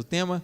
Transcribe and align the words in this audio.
O 0.00 0.02
tema 0.02 0.42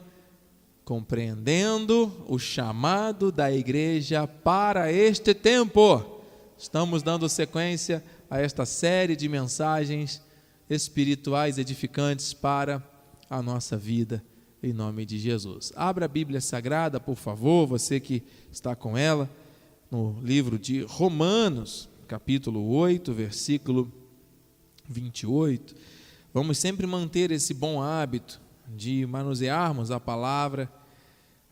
compreendendo 0.85 2.13
o 2.29 2.39
chamado 2.39 3.33
da 3.33 3.51
igreja 3.51 4.27
para 4.27 4.93
este 4.93 5.33
tempo. 5.33 6.21
Estamos 6.59 7.03
dando 7.03 7.27
sequência 7.27 8.05
a 8.29 8.39
esta 8.39 8.67
série 8.67 9.17
de 9.17 9.31
mensagens 9.31 10.21
espirituais 10.69 11.57
edificantes 11.57 12.35
para 12.35 12.87
a 13.31 13.41
nossa 13.41 13.79
vida, 13.79 14.23
em 14.63 14.75
nome 14.75 15.07
de 15.07 15.19
Jesus. 15.19 15.73
Abra 15.75 16.05
a 16.05 16.09
Bíblia 16.09 16.43
Sagrada, 16.43 17.01
por 17.01 17.17
favor, 17.17 17.67
você 17.67 17.99
que 17.99 18.23
está 18.53 18.77
com 18.77 18.95
ela, 18.95 19.27
no 19.91 20.21
livro 20.23 20.59
de 20.59 20.83
Romanos, 20.83 21.89
capítulo 22.07 22.75
8, 22.75 23.11
versículo 23.15 23.91
28. 24.87 25.75
Vamos 26.35 26.59
sempre 26.59 26.87
manter 26.87 27.31
esse 27.31 27.55
bom 27.55 27.83
hábito 27.83 28.45
de 28.69 29.07
manusearmos 29.07 29.91
a 29.91 30.01
palavra, 30.01 30.71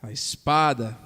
a 0.02 0.12
espada 0.12 0.98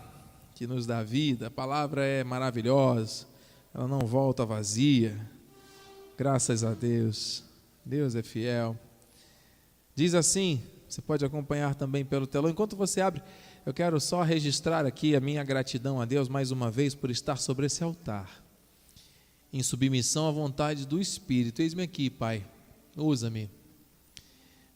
que 0.54 0.66
nos 0.66 0.86
dá 0.86 1.02
vida. 1.02 1.48
A 1.48 1.50
palavra 1.50 2.04
é 2.04 2.24
maravilhosa, 2.24 3.26
ela 3.74 3.86
não 3.86 4.00
volta 4.00 4.44
vazia. 4.44 5.18
Graças 6.16 6.64
a 6.64 6.74
Deus, 6.74 7.44
Deus 7.84 8.14
é 8.14 8.22
fiel. 8.22 8.76
Diz 9.94 10.14
assim, 10.14 10.62
você 10.88 11.00
pode 11.00 11.24
acompanhar 11.24 11.74
também 11.74 12.04
pelo 12.04 12.26
telão. 12.26 12.50
Enquanto 12.50 12.76
você 12.76 13.00
abre, 13.00 13.22
eu 13.66 13.74
quero 13.74 14.00
só 14.00 14.22
registrar 14.22 14.86
aqui 14.86 15.14
a 15.14 15.20
minha 15.20 15.44
gratidão 15.44 16.00
a 16.00 16.04
Deus 16.04 16.28
mais 16.28 16.50
uma 16.50 16.70
vez 16.70 16.94
por 16.94 17.10
estar 17.10 17.36
sobre 17.36 17.66
esse 17.66 17.84
altar, 17.84 18.42
em 19.52 19.62
submissão 19.62 20.26
à 20.26 20.30
vontade 20.30 20.86
do 20.86 21.00
Espírito. 21.00 21.60
Eis-me 21.60 21.82
aqui, 21.82 22.08
Pai, 22.10 22.44
usa-me 22.96 23.57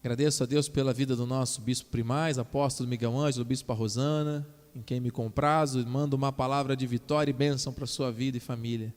Agradeço 0.02 0.42
a 0.42 0.46
Deus 0.46 0.68
pela 0.68 0.92
vida 0.92 1.14
do 1.14 1.24
nosso 1.24 1.60
bispo 1.60 1.88
primaz, 1.88 2.36
apóstolo 2.36 2.88
Miguel 2.88 3.16
Ângelo, 3.16 3.44
bispo 3.44 3.72
Rosana, 3.72 4.44
em 4.74 4.82
quem 4.82 4.98
me 4.98 5.12
comprazo 5.12 5.78
e 5.78 5.86
mando 5.86 6.16
uma 6.16 6.32
palavra 6.32 6.76
de 6.76 6.84
vitória 6.88 7.30
e 7.30 7.32
bênção 7.32 7.72
para 7.72 7.84
a 7.84 7.86
sua 7.86 8.10
vida 8.10 8.36
e 8.36 8.40
família. 8.40 8.92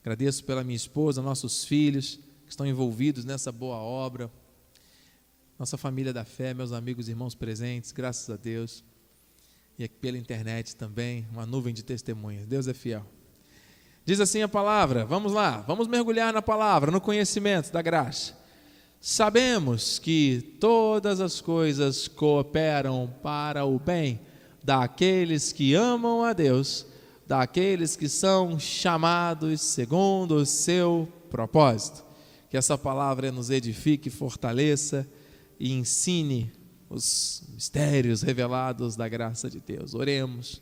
Agradeço 0.00 0.44
pela 0.44 0.62
minha 0.62 0.76
esposa, 0.76 1.20
nossos 1.20 1.64
filhos 1.64 2.20
que 2.44 2.52
estão 2.52 2.64
envolvidos 2.64 3.24
nessa 3.24 3.50
boa 3.50 3.78
obra, 3.78 4.30
nossa 5.58 5.76
família 5.76 6.12
da 6.12 6.24
fé, 6.24 6.54
meus 6.54 6.70
amigos 6.70 7.08
e 7.08 7.10
irmãos 7.10 7.34
presentes, 7.34 7.90
graças 7.90 8.30
a 8.30 8.36
Deus. 8.36 8.84
E 9.76 9.82
aqui 9.82 9.96
pela 9.96 10.16
internet 10.16 10.76
também, 10.76 11.26
uma 11.32 11.46
nuvem 11.46 11.74
de 11.74 11.82
testemunhas. 11.82 12.46
Deus 12.46 12.68
é 12.68 12.74
fiel. 12.74 13.04
Diz 14.04 14.20
assim 14.20 14.40
a 14.40 14.48
palavra, 14.48 15.04
vamos 15.04 15.32
lá, 15.32 15.62
vamos 15.62 15.88
mergulhar 15.88 16.32
na 16.32 16.40
palavra, 16.40 16.92
no 16.92 17.00
conhecimento 17.00 17.72
da 17.72 17.82
graça. 17.82 18.38
Sabemos 19.00 19.98
que 19.98 20.56
todas 20.60 21.20
as 21.20 21.40
coisas 21.40 22.08
cooperam 22.08 23.12
para 23.22 23.64
o 23.64 23.78
bem 23.78 24.20
daqueles 24.62 25.52
que 25.52 25.74
amam 25.74 26.24
a 26.24 26.32
Deus, 26.32 26.84
daqueles 27.26 27.94
que 27.94 28.08
são 28.08 28.58
chamados 28.58 29.60
segundo 29.60 30.34
o 30.36 30.46
seu 30.46 31.08
propósito. 31.30 32.04
Que 32.50 32.56
essa 32.56 32.76
palavra 32.76 33.30
nos 33.30 33.50
edifique, 33.50 34.10
fortaleça 34.10 35.08
e 35.60 35.72
ensine 35.72 36.52
os 36.90 37.44
mistérios 37.54 38.22
revelados 38.22 38.96
da 38.96 39.08
graça 39.08 39.48
de 39.48 39.60
Deus. 39.60 39.94
Oremos. 39.94 40.60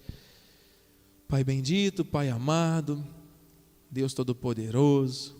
Pai 1.28 1.42
bendito, 1.42 2.04
Pai 2.04 2.28
amado, 2.28 3.04
Deus 3.90 4.14
Todo-Poderoso, 4.14 5.34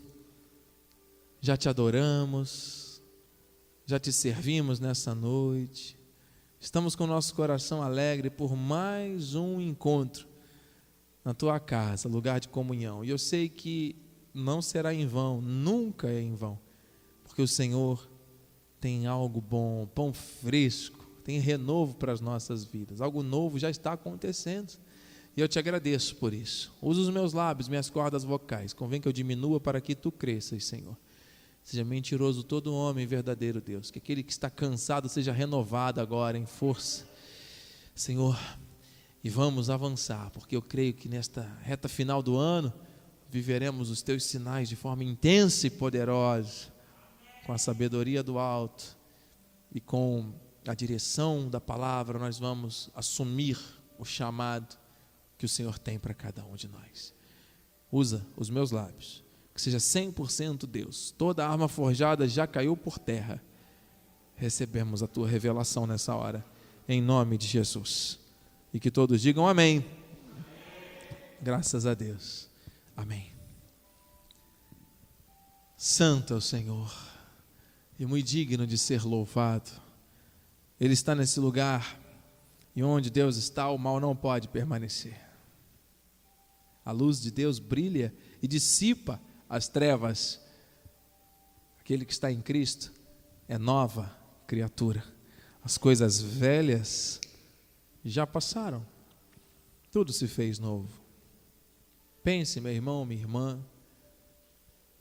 já 1.41 1.57
te 1.57 1.69
adoramos, 1.69 2.86
já 3.87 4.01
te 4.01 4.13
servimos 4.13 4.81
nessa 4.81 5.15
noite. 5.15 5.97
Estamos 6.59 6.97
com 6.97 7.05
o 7.05 7.07
nosso 7.07 7.33
coração 7.35 7.81
alegre 7.81 8.29
por 8.29 8.57
mais 8.57 9.37
um 9.37 9.61
encontro 9.61 10.27
na 11.25 11.33
tua 11.33 11.61
casa, 11.61 12.09
lugar 12.09 12.41
de 12.41 12.49
comunhão. 12.49 13.05
E 13.05 13.11
eu 13.11 13.17
sei 13.17 13.49
que 13.49 13.95
não 14.35 14.61
será 14.61 14.93
em 14.93 15.07
vão, 15.07 15.41
nunca 15.41 16.09
é 16.09 16.21
em 16.21 16.35
vão, 16.35 16.59
porque 17.23 17.41
o 17.41 17.47
Senhor 17.47 18.11
tem 18.81 19.07
algo 19.07 19.41
bom, 19.41 19.87
pão 19.95 20.13
fresco, 20.13 21.07
tem 21.23 21.39
renovo 21.39 21.95
para 21.95 22.13
as 22.13 22.21
nossas 22.21 22.65
vidas. 22.65 23.01
Algo 23.01 23.23
novo 23.23 23.57
já 23.57 23.71
está 23.71 23.93
acontecendo. 23.93 24.73
E 25.37 25.41
eu 25.41 25.47
te 25.47 25.61
agradeço 25.61 26.17
por 26.17 26.35
isso. 26.35 26.75
Usa 26.83 27.03
os 27.03 27.11
meus 27.11 27.33
lábios, 27.33 27.69
minhas 27.69 27.89
cordas 27.91 28.25
vocais. 28.25 28.73
Convém 28.73 29.01
que 29.01 29.07
eu 29.07 29.13
diminua 29.13 29.61
para 29.61 29.81
que 29.81 29.95
tu 29.95 30.11
cresças, 30.11 30.65
Senhor. 30.65 30.97
Seja 31.67 31.85
mentiroso 31.85 32.45
todo 32.45 32.73
homem 32.73 33.09
verdadeiro, 33.09 33.61
Deus. 33.61 33.91
Que 33.91 33.99
aquele 33.99 34.23
que 34.23 34.31
está 34.31 34.49
cansado 34.49 35.09
seja 35.09 35.33
renovado 35.33 36.01
agora 36.01 36.39
em 36.39 36.47
força. 36.47 37.05
Senhor, 37.93 38.39
e 39.25 39.29
vamos 39.29 39.69
avançar, 39.69 40.31
porque 40.31 40.55
eu 40.55 40.63
creio 40.63 40.95
que 40.95 41.09
nesta 41.09 41.43
reta 41.63 41.89
final 41.89 42.23
do 42.23 42.37
ano 42.37 42.73
viveremos 43.29 43.91
os 43.91 44.01
teus 44.01 44.23
sinais 44.23 44.69
de 44.69 44.77
forma 44.77 45.03
intensa 45.03 45.67
e 45.67 45.71
poderosa, 45.71 46.73
com 47.45 47.53
a 47.53 47.59
sabedoria 47.59 48.23
do 48.23 48.39
alto 48.39 48.97
e 49.75 49.81
com 49.81 50.33
a 50.69 50.73
direção 50.73 51.51
da 51.51 51.61
palavra, 51.61 52.17
nós 52.17 52.39
vamos 52.39 52.91
assumir 52.95 53.59
o 53.99 54.05
chamado 54.05 54.79
que 55.37 55.45
o 55.45 55.49
Senhor 55.49 55.81
tem 55.81 55.99
para 55.99 56.15
cada 56.15 56.45
um 56.45 56.55
de 56.55 56.69
nós. 56.69 57.13
Usa 57.91 58.25
os 58.37 58.49
meus 58.49 58.71
lábios 58.71 59.26
que 59.57 59.63
seja 59.63 59.79
100% 59.79 60.67
Deus. 60.67 61.15
Toda 61.17 61.49
arma 61.49 61.67
forjada 61.67 62.29
já 62.29 62.47
caiu 62.47 62.77
por 62.77 62.99
terra. 62.99 63.43
Recebemos 64.37 65.03
a 65.03 65.09
tua 65.09 65.27
revelação 65.27 65.87
nessa 65.87 66.15
hora, 66.15 66.45
em 66.87 67.01
nome 67.01 67.39
de 67.39 67.47
Jesus. 67.47 68.19
E 68.73 68.79
que 68.79 68.91
todos 68.91 69.21
digam 69.23 69.49
amém. 69.49 69.85
Graças 71.41 71.87
a 71.87 71.95
Deus. 71.95 72.51
Amém. 72.95 73.33
Santo 75.75 76.35
é 76.35 76.37
o 76.37 76.41
Senhor 76.41 76.95
e 77.99 78.05
muito 78.05 78.27
digno 78.27 78.67
de 78.67 78.77
ser 78.77 79.05
louvado. 79.05 79.71
Ele 80.79 80.93
está 80.93 81.15
nesse 81.15 81.41
lugar 81.41 81.99
e 82.75 82.83
onde 82.83 83.09
Deus 83.09 83.39
está, 83.39 83.71
o 83.71 83.79
mal 83.79 83.99
não 83.99 84.15
pode 84.15 84.49
permanecer. 84.49 85.19
A 86.85 86.93
luz 86.93 87.23
de 87.23 87.31
Deus 87.31 87.59
brilha 87.59 88.15
e 88.43 88.47
dissipa 88.47 89.19
as 89.49 89.69
trevas. 89.69 90.41
Aquele 91.81 92.05
que 92.05 92.13
está 92.13 92.31
em 92.31 92.41
Cristo 92.41 92.93
é 93.49 93.59
nova 93.59 94.17
criatura. 94.47 95.05
As 95.63 95.79
coisas 95.79 96.21
velhas 96.21 97.21
já 98.05 98.27
passaram. 98.27 98.87
Tudo 99.91 100.13
se 100.13 100.29
fez 100.29 100.59
novo. 100.59 100.89
Pense, 102.23 102.61
meu 102.61 102.73
irmão, 102.73 103.05
minha 103.05 103.21
irmã, 103.21 103.65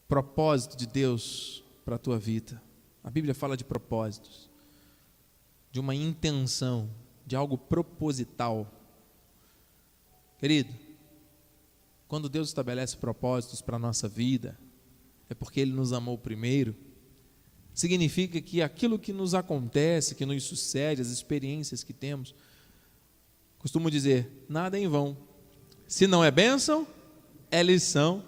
propósito 0.08 0.78
de 0.78 0.86
Deus 0.86 1.64
para 1.84 1.96
a 1.96 2.00
tua 2.00 2.18
vida. 2.18 2.62
A 3.04 3.10
Bíblia 3.10 3.34
fala 3.34 3.58
de 3.58 3.64
propósitos, 3.64 4.50
de 5.72 5.80
uma 5.80 5.94
intenção, 5.94 6.90
de 7.26 7.36
algo 7.36 7.58
proposital. 7.58 8.72
Querido, 10.38 10.72
quando 12.16 12.30
Deus 12.30 12.48
estabelece 12.48 12.96
propósitos 12.96 13.62
para 13.62 13.76
a 13.76 13.80
nossa 13.80 14.08
vida, 14.08 14.58
é 15.30 15.34
porque 15.34 15.60
Ele 15.60 15.74
nos 15.74 15.92
amou 15.92 16.18
primeiro. 16.18 16.74
Significa 17.74 18.40
que 18.40 18.62
aquilo 18.62 18.98
que 18.98 19.12
nos 19.12 19.34
acontece, 19.34 20.16
que 20.16 20.26
nos 20.26 20.42
sucede, 20.46 21.02
as 21.02 21.10
experiências 21.10 21.84
que 21.84 21.92
temos, 21.92 22.34
costumo 23.60 23.92
dizer, 23.92 24.46
nada 24.48 24.80
é 24.80 24.82
em 24.82 24.88
vão. 24.88 25.18
Se 25.90 26.08
não 26.08 26.24
é 26.24 26.32
bênção, 26.32 26.88
é 27.52 27.62
lição. 27.62 28.24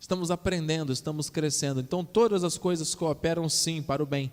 Estamos 0.00 0.30
aprendendo, 0.30 0.94
estamos 0.94 1.28
crescendo. 1.28 1.78
Então 1.78 2.02
todas 2.02 2.42
as 2.42 2.56
coisas 2.56 2.94
cooperam 2.94 3.50
sim 3.50 3.82
para 3.82 4.02
o 4.02 4.06
bem 4.06 4.32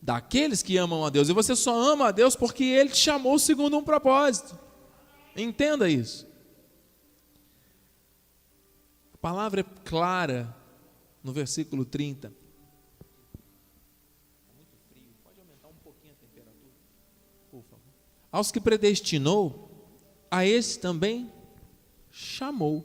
daqueles 0.00 0.62
que 0.62 0.76
amam 0.76 1.04
a 1.04 1.10
Deus. 1.10 1.28
E 1.28 1.32
você 1.32 1.56
só 1.56 1.76
ama 1.92 2.10
a 2.10 2.12
Deus 2.12 2.36
porque 2.36 2.62
Ele 2.62 2.90
te 2.90 2.98
chamou 2.98 3.40
segundo 3.40 3.76
um 3.76 3.82
propósito. 3.82 4.56
Entenda 5.34 5.90
isso 5.90 6.32
palavra 9.24 9.62
é 9.62 9.64
clara 9.86 10.54
no 11.22 11.32
versículo 11.32 11.82
30. 11.86 12.30
Muito 14.54 14.76
frio, 14.90 15.06
pode 15.24 15.40
aumentar 15.40 15.68
um 15.68 15.82
pouquinho 15.82 16.12
a 16.12 16.16
temperatura, 16.16 16.70
por 17.50 17.62
favor. 17.62 17.88
Aos 18.30 18.52
que 18.52 18.60
predestinou, 18.60 19.70
a 20.30 20.44
esse 20.44 20.78
também 20.78 21.32
chamou. 22.10 22.84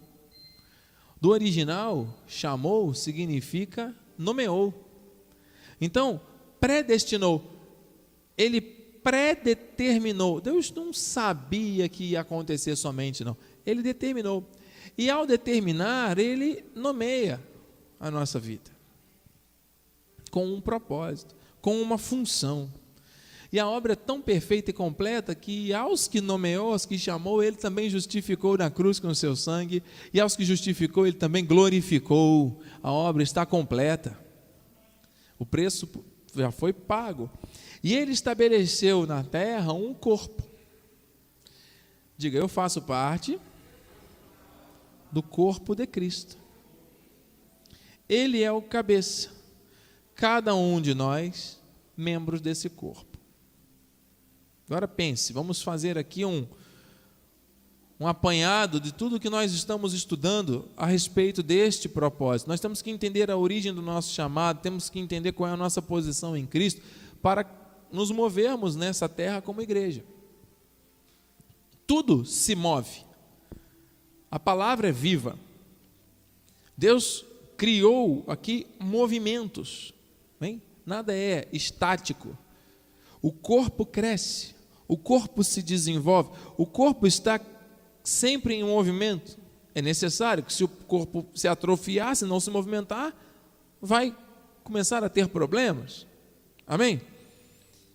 Do 1.19 1.31
original, 1.31 2.07
chamou 2.25 2.93
significa 2.93 3.93
nomeou. 4.17 4.73
Então, 5.81 6.21
predestinou. 6.57 7.43
Ele 8.37 8.61
predeterminou. 8.61 10.39
Deus 10.39 10.71
não 10.71 10.93
sabia 10.93 11.89
que 11.89 12.11
ia 12.11 12.21
acontecer 12.21 12.77
somente, 12.77 13.25
não. 13.25 13.35
Ele 13.65 13.81
determinou. 13.81 14.49
E 14.99 15.09
ao 15.09 15.25
determinar, 15.25 16.19
ele 16.19 16.61
nomeia 16.75 17.41
a 17.97 18.11
nossa 18.11 18.37
vida 18.37 18.69
com 20.29 20.45
um 20.45 20.59
propósito, 20.59 21.33
com 21.61 21.81
uma 21.81 21.97
função. 21.97 22.69
E 23.49 23.57
a 23.57 23.65
obra 23.65 23.93
é 23.93 23.95
tão 23.95 24.21
perfeita 24.21 24.71
e 24.71 24.73
completa 24.73 25.33
que 25.33 25.73
aos 25.73 26.09
que 26.09 26.19
nomeou, 26.19 26.73
aos 26.73 26.85
que 26.85 26.99
chamou, 26.99 27.41
ele 27.41 27.55
também 27.55 27.89
justificou 27.89 28.57
na 28.57 28.69
cruz 28.69 28.99
com 28.99 29.07
o 29.07 29.15
seu 29.15 29.37
sangue, 29.37 29.81
e 30.13 30.19
aos 30.19 30.35
que 30.35 30.43
justificou, 30.43 31.07
ele 31.07 31.15
também 31.15 31.45
glorificou. 31.45 32.61
A 32.83 32.91
obra 32.91 33.23
está 33.23 33.45
completa. 33.45 34.19
O 35.39 35.45
preço 35.45 35.87
já 36.35 36.51
foi 36.51 36.73
pago. 36.73 37.31
E 37.81 37.95
ele 37.95 38.11
estabeleceu 38.11 39.07
na 39.07 39.23
terra 39.23 39.71
um 39.71 39.93
corpo. 39.93 40.43
Diga, 42.17 42.37
eu 42.37 42.49
faço 42.49 42.81
parte 42.81 43.39
do 45.11 45.21
corpo 45.21 45.75
de 45.75 45.85
Cristo. 45.87 46.37
Ele 48.07 48.41
é 48.41 48.51
o 48.51 48.61
cabeça. 48.61 49.29
Cada 50.15 50.55
um 50.55 50.81
de 50.81 50.93
nós, 50.93 51.59
membros 51.95 52.41
desse 52.41 52.69
corpo. 52.69 53.17
Agora 54.67 54.87
pense, 54.87 55.33
vamos 55.33 55.61
fazer 55.61 55.97
aqui 55.97 56.25
um, 56.25 56.45
um 57.99 58.07
apanhado 58.07 58.79
de 58.79 58.93
tudo 58.93 59.19
que 59.19 59.29
nós 59.29 59.51
estamos 59.51 59.93
estudando 59.93 60.67
a 60.77 60.85
respeito 60.85 61.41
deste 61.41 61.89
propósito. 61.89 62.47
Nós 62.47 62.59
temos 62.59 62.81
que 62.81 62.91
entender 62.91 63.31
a 63.31 63.37
origem 63.37 63.73
do 63.73 63.81
nosso 63.81 64.13
chamado, 64.13 64.61
temos 64.61 64.89
que 64.89 64.99
entender 64.99 65.31
qual 65.31 65.49
é 65.49 65.53
a 65.53 65.57
nossa 65.57 65.81
posição 65.81 66.37
em 66.37 66.45
Cristo 66.45 66.81
para 67.21 67.45
nos 67.91 68.11
movermos 68.11 68.75
nessa 68.75 69.09
terra 69.09 69.41
como 69.41 69.61
igreja. 69.61 70.03
Tudo 71.87 72.23
se 72.23 72.55
move. 72.55 73.08
A 74.29 74.39
palavra 74.39 74.89
é 74.89 74.91
viva. 74.91 75.37
Deus 76.77 77.25
criou 77.57 78.23
aqui 78.27 78.65
movimentos, 78.79 79.93
bem? 80.39 80.61
nada 80.85 81.13
é 81.13 81.47
estático. 81.51 82.37
O 83.21 83.31
corpo 83.31 83.85
cresce, 83.85 84.55
o 84.87 84.97
corpo 84.97 85.43
se 85.43 85.61
desenvolve, 85.61 86.31
o 86.57 86.65
corpo 86.65 87.05
está 87.05 87.39
sempre 88.03 88.55
em 88.55 88.63
movimento. 88.63 89.37
É 89.75 89.81
necessário 89.81 90.43
que 90.43 90.53
se 90.53 90.63
o 90.63 90.67
corpo 90.67 91.25
se 91.35 91.47
atrofiar, 91.47 92.15
se 92.15 92.25
não 92.25 92.39
se 92.39 92.49
movimentar, 92.49 93.13
vai 93.81 94.15
começar 94.63 95.03
a 95.03 95.09
ter 95.09 95.27
problemas. 95.27 96.07
Amém? 96.65 97.01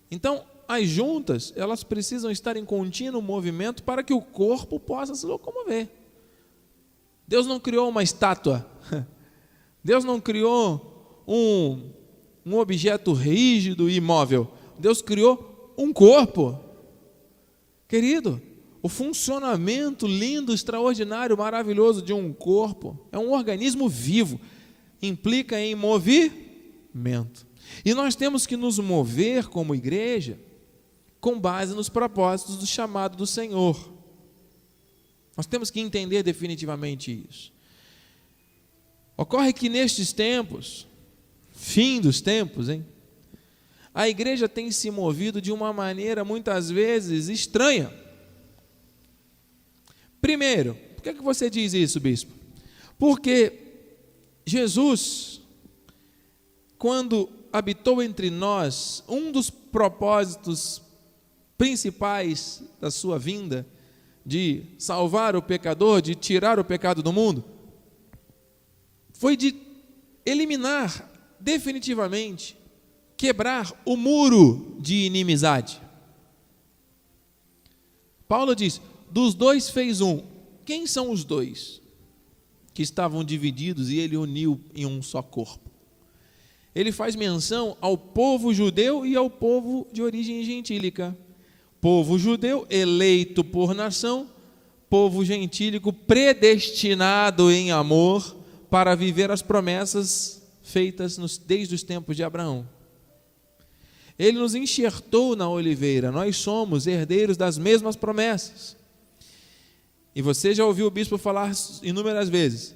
Então, 0.09 0.45
as 0.67 0.87
juntas, 0.87 1.53
elas 1.55 1.83
precisam 1.83 2.31
estar 2.31 2.55
em 2.55 2.65
contínuo 2.65 3.21
movimento 3.21 3.83
para 3.83 4.03
que 4.03 4.13
o 4.13 4.21
corpo 4.21 4.79
possa 4.79 5.15
se 5.15 5.25
locomover. 5.25 5.89
Deus 7.27 7.47
não 7.47 7.59
criou 7.59 7.89
uma 7.89 8.03
estátua. 8.03 8.69
Deus 9.83 10.03
não 10.03 10.19
criou 10.19 11.23
um, 11.27 11.91
um 12.45 12.57
objeto 12.57 13.13
rígido 13.13 13.89
e 13.89 13.95
imóvel. 13.95 14.51
Deus 14.77 15.01
criou 15.01 15.73
um 15.77 15.91
corpo. 15.91 16.59
Querido, 17.87 18.41
o 18.81 18.89
funcionamento 18.89 20.05
lindo, 20.05 20.53
extraordinário, 20.53 21.37
maravilhoso 21.37 22.01
de 22.01 22.13
um 22.13 22.31
corpo 22.31 22.99
é 23.11 23.17
um 23.17 23.31
organismo 23.31 23.89
vivo, 23.89 24.39
implica 25.01 25.59
em 25.59 25.73
movimento. 25.73 27.47
E 27.83 27.93
nós 27.93 28.15
temos 28.15 28.45
que 28.45 28.55
nos 28.55 28.77
mover 28.79 29.47
como 29.47 29.73
igreja 29.73 30.39
com 31.19 31.39
base 31.39 31.73
nos 31.73 31.89
propósitos 31.89 32.57
do 32.57 32.67
chamado 32.67 33.17
do 33.17 33.25
Senhor. 33.25 33.94
Nós 35.35 35.45
temos 35.45 35.69
que 35.69 35.79
entender 35.79 36.23
definitivamente 36.23 37.25
isso. 37.29 37.51
Ocorre 39.17 39.53
que 39.53 39.69
nestes 39.69 40.11
tempos, 40.13 40.87
fim 41.51 41.99
dos 41.99 42.21
tempos, 42.21 42.69
hein? 42.69 42.85
a 43.95 44.09
igreja 44.09 44.49
tem 44.49 44.69
se 44.71 44.91
movido 44.91 45.41
de 45.41 45.53
uma 45.53 45.71
maneira 45.71 46.25
muitas 46.25 46.69
vezes 46.69 47.29
estranha. 47.29 47.89
Primeiro, 50.19 50.75
por 50.95 51.01
que, 51.01 51.09
é 51.09 51.13
que 51.13 51.23
você 51.23 51.49
diz 51.49 51.73
isso, 51.73 51.97
bispo? 52.01 52.33
Porque 52.99 53.53
Jesus, 54.45 55.41
quando 56.77 57.29
habitou 57.53 58.03
entre 58.03 58.29
nós, 58.29 59.01
um 59.07 59.31
dos 59.31 59.49
propósitos 59.49 60.81
principais 61.57 62.63
da 62.81 62.91
sua 62.91 63.17
vinda, 63.17 63.65
de 64.25 64.63
salvar 64.77 65.35
o 65.35 65.41
pecador, 65.41 66.01
de 66.01 66.15
tirar 66.15 66.59
o 66.59 66.65
pecado 66.65 67.03
do 67.03 67.13
mundo, 67.13 67.43
foi 69.13 69.37
de 69.37 69.55
eliminar 70.25 71.11
definitivamente 71.39 72.57
quebrar 73.15 73.71
o 73.85 73.95
muro 73.95 74.75
de 74.79 75.05
inimizade. 75.05 75.79
Paulo 78.27 78.55
diz: 78.55 78.81
dos 79.11 79.33
dois 79.33 79.69
fez 79.69 80.01
um. 80.01 80.23
Quem 80.65 80.87
são 80.87 81.11
os 81.11 81.23
dois? 81.23 81.81
Que 82.73 82.81
estavam 82.81 83.23
divididos 83.23 83.89
e 83.89 83.99
ele 83.99 84.17
uniu 84.17 84.59
em 84.73 84.85
um 84.85 85.01
só 85.01 85.21
corpo. 85.21 85.69
Ele 86.73 86.91
faz 86.91 87.15
menção 87.15 87.77
ao 87.79 87.97
povo 87.97 88.53
judeu 88.53 89.05
e 89.05 89.15
ao 89.15 89.29
povo 89.29 89.87
de 89.93 90.01
origem 90.01 90.43
gentílica. 90.43 91.17
Povo 91.85 92.17
judeu 92.17 92.65
eleito 92.67 93.43
por 93.43 93.75
nação, 93.75 94.27
povo 94.89 95.23
gentílico 95.23 95.93
predestinado 95.93 97.51
em 97.51 97.69
amor 97.69 98.35
para 98.71 98.95
viver 98.95 99.29
as 99.29 99.43
promessas 99.43 100.41
feitas 100.63 101.15
nos, 101.19 101.37
desde 101.37 101.75
os 101.75 101.83
tempos 101.83 102.15
de 102.15 102.23
Abraão. 102.23 102.67
Ele 104.17 104.39
nos 104.39 104.55
enxertou 104.55 105.35
na 105.35 105.47
oliveira, 105.47 106.11
nós 106.11 106.37
somos 106.37 106.87
herdeiros 106.87 107.37
das 107.37 107.55
mesmas 107.55 107.95
promessas. 107.95 108.75
E 110.15 110.23
você 110.23 110.55
já 110.55 110.65
ouviu 110.65 110.87
o 110.87 110.91
bispo 110.91 111.19
falar 111.19 111.51
inúmeras 111.83 112.29
vezes. 112.29 112.73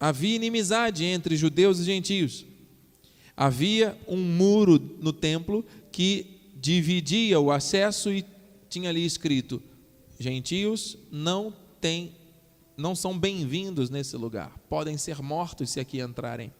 Havia 0.00 0.36
inimizade 0.36 1.04
entre 1.04 1.36
judeus 1.36 1.78
e 1.78 1.84
gentios. 1.84 2.46
Havia 3.36 3.94
um 4.08 4.16
muro 4.16 4.96
no 5.02 5.12
templo 5.12 5.62
que 5.92 6.39
dividia 6.60 7.40
o 7.40 7.50
acesso 7.50 8.12
e 8.12 8.24
tinha 8.68 8.90
ali 8.90 9.04
escrito: 9.04 9.62
gentios 10.18 10.98
não 11.10 11.54
têm 11.80 12.14
não 12.76 12.94
são 12.94 13.18
bem-vindos 13.18 13.90
nesse 13.90 14.16
lugar. 14.16 14.56
Podem 14.68 14.96
ser 14.96 15.20
mortos 15.20 15.68
se 15.70 15.78
aqui 15.78 16.00
entrarem. 16.00 16.50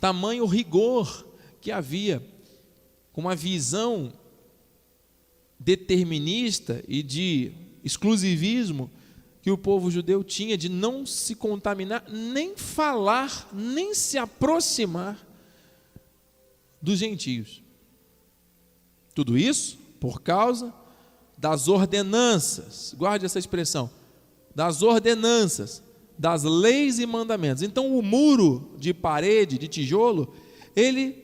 Tamanho 0.00 0.44
rigor 0.44 1.24
que 1.60 1.70
havia 1.70 2.20
com 3.12 3.20
uma 3.20 3.36
visão 3.36 4.12
determinista 5.56 6.82
e 6.88 7.00
de 7.00 7.52
exclusivismo 7.84 8.90
que 9.40 9.52
o 9.52 9.58
povo 9.58 9.88
judeu 9.88 10.24
tinha 10.24 10.58
de 10.58 10.68
não 10.68 11.06
se 11.06 11.36
contaminar, 11.36 12.04
nem 12.10 12.56
falar, 12.56 13.48
nem 13.52 13.94
se 13.94 14.18
aproximar 14.18 15.24
dos 16.82 16.98
gentios. 16.98 17.62
Tudo 19.14 19.36
isso 19.36 19.78
por 19.98 20.22
causa 20.22 20.72
das 21.36 21.68
ordenanças, 21.68 22.94
guarde 22.96 23.24
essa 23.24 23.38
expressão, 23.38 23.90
das 24.54 24.82
ordenanças, 24.82 25.82
das 26.18 26.42
leis 26.42 26.98
e 26.98 27.06
mandamentos. 27.06 27.62
Então, 27.62 27.96
o 27.96 28.02
muro 28.02 28.74
de 28.78 28.92
parede, 28.92 29.56
de 29.56 29.68
tijolo, 29.68 30.34
ele 30.76 31.16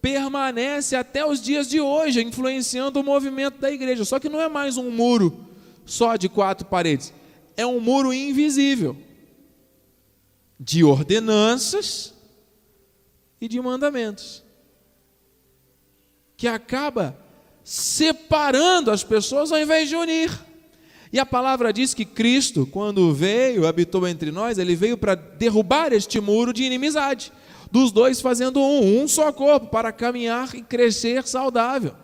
permanece 0.00 0.94
até 0.94 1.24
os 1.24 1.40
dias 1.40 1.68
de 1.68 1.80
hoje, 1.80 2.22
influenciando 2.22 3.00
o 3.00 3.04
movimento 3.04 3.58
da 3.58 3.70
igreja. 3.70 4.04
Só 4.04 4.18
que 4.18 4.28
não 4.28 4.40
é 4.40 4.48
mais 4.48 4.76
um 4.76 4.90
muro 4.90 5.46
só 5.86 6.16
de 6.16 6.28
quatro 6.28 6.66
paredes, 6.66 7.14
é 7.56 7.66
um 7.66 7.80
muro 7.80 8.12
invisível 8.12 8.94
de 10.60 10.84
ordenanças 10.84 12.12
e 13.40 13.48
de 13.48 13.60
mandamentos 13.60 14.42
que 16.38 16.46
acaba 16.46 17.18
separando 17.64 18.92
as 18.92 19.02
pessoas 19.02 19.50
ao 19.50 19.58
invés 19.58 19.88
de 19.88 19.96
unir. 19.96 20.30
E 21.12 21.18
a 21.18 21.26
palavra 21.26 21.72
diz 21.72 21.92
que 21.92 22.04
Cristo, 22.04 22.64
quando 22.66 23.12
veio, 23.12 23.66
habitou 23.66 24.06
entre 24.06 24.30
nós, 24.30 24.56
ele 24.56 24.76
veio 24.76 24.96
para 24.96 25.16
derrubar 25.16 25.92
este 25.92 26.20
muro 26.20 26.52
de 26.52 26.62
inimizade 26.62 27.32
dos 27.72 27.90
dois 27.90 28.20
fazendo 28.20 28.60
um, 28.60 29.02
um 29.02 29.08
só 29.08 29.32
corpo, 29.32 29.66
para 29.66 29.92
caminhar 29.92 30.54
e 30.54 30.62
crescer 30.62 31.26
saudável. 31.26 31.94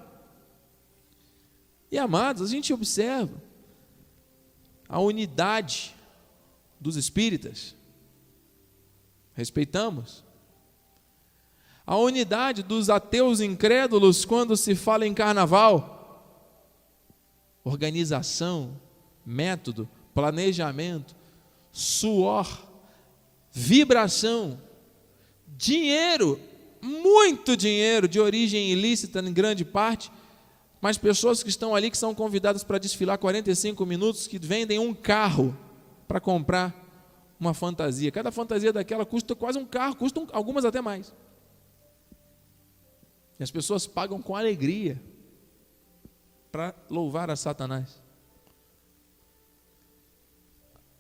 E 1.90 1.96
amados, 1.96 2.42
a 2.42 2.52
gente 2.52 2.72
observa 2.72 3.40
a 4.88 4.98
unidade 4.98 5.94
dos 6.80 6.96
espíritas, 6.96 7.74
respeitamos. 9.32 10.23
A 11.86 11.96
unidade 11.96 12.62
dos 12.62 12.88
ateus 12.88 13.40
incrédulos 13.40 14.24
quando 14.24 14.56
se 14.56 14.74
fala 14.74 15.06
em 15.06 15.12
carnaval. 15.12 15.92
Organização, 17.62 18.80
método, 19.24 19.88
planejamento, 20.14 21.14
suor, 21.70 22.46
vibração, 23.50 24.58
dinheiro, 25.56 26.40
muito 26.80 27.56
dinheiro 27.56 28.06
de 28.06 28.20
origem 28.20 28.70
ilícita 28.70 29.20
em 29.20 29.32
grande 29.32 29.64
parte, 29.64 30.10
mas 30.80 30.98
pessoas 30.98 31.42
que 31.42 31.48
estão 31.48 31.74
ali 31.74 31.90
que 31.90 31.98
são 31.98 32.14
convidadas 32.14 32.62
para 32.62 32.78
desfilar 32.78 33.18
45 33.18 33.84
minutos, 33.86 34.26
que 34.26 34.38
vendem 34.38 34.78
um 34.78 34.92
carro 34.92 35.56
para 36.06 36.20
comprar 36.20 36.74
uma 37.40 37.54
fantasia. 37.54 38.10
Cada 38.12 38.30
fantasia 38.30 38.72
daquela 38.72 39.04
custa 39.04 39.34
quase 39.34 39.58
um 39.58 39.64
carro, 39.64 39.96
custam 39.96 40.26
algumas 40.32 40.64
até 40.64 40.80
mais. 40.80 41.12
As 43.44 43.50
pessoas 43.50 43.86
pagam 43.86 44.22
com 44.22 44.34
alegria 44.34 44.98
para 46.50 46.74
louvar 46.88 47.28
a 47.28 47.36
Satanás. 47.36 48.00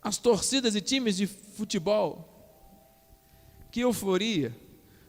As 0.02 0.18
torcidas 0.18 0.74
e 0.74 0.82
times 0.82 1.16
de 1.16 1.26
futebol, 1.26 2.28
que 3.70 3.80
euforia. 3.80 4.54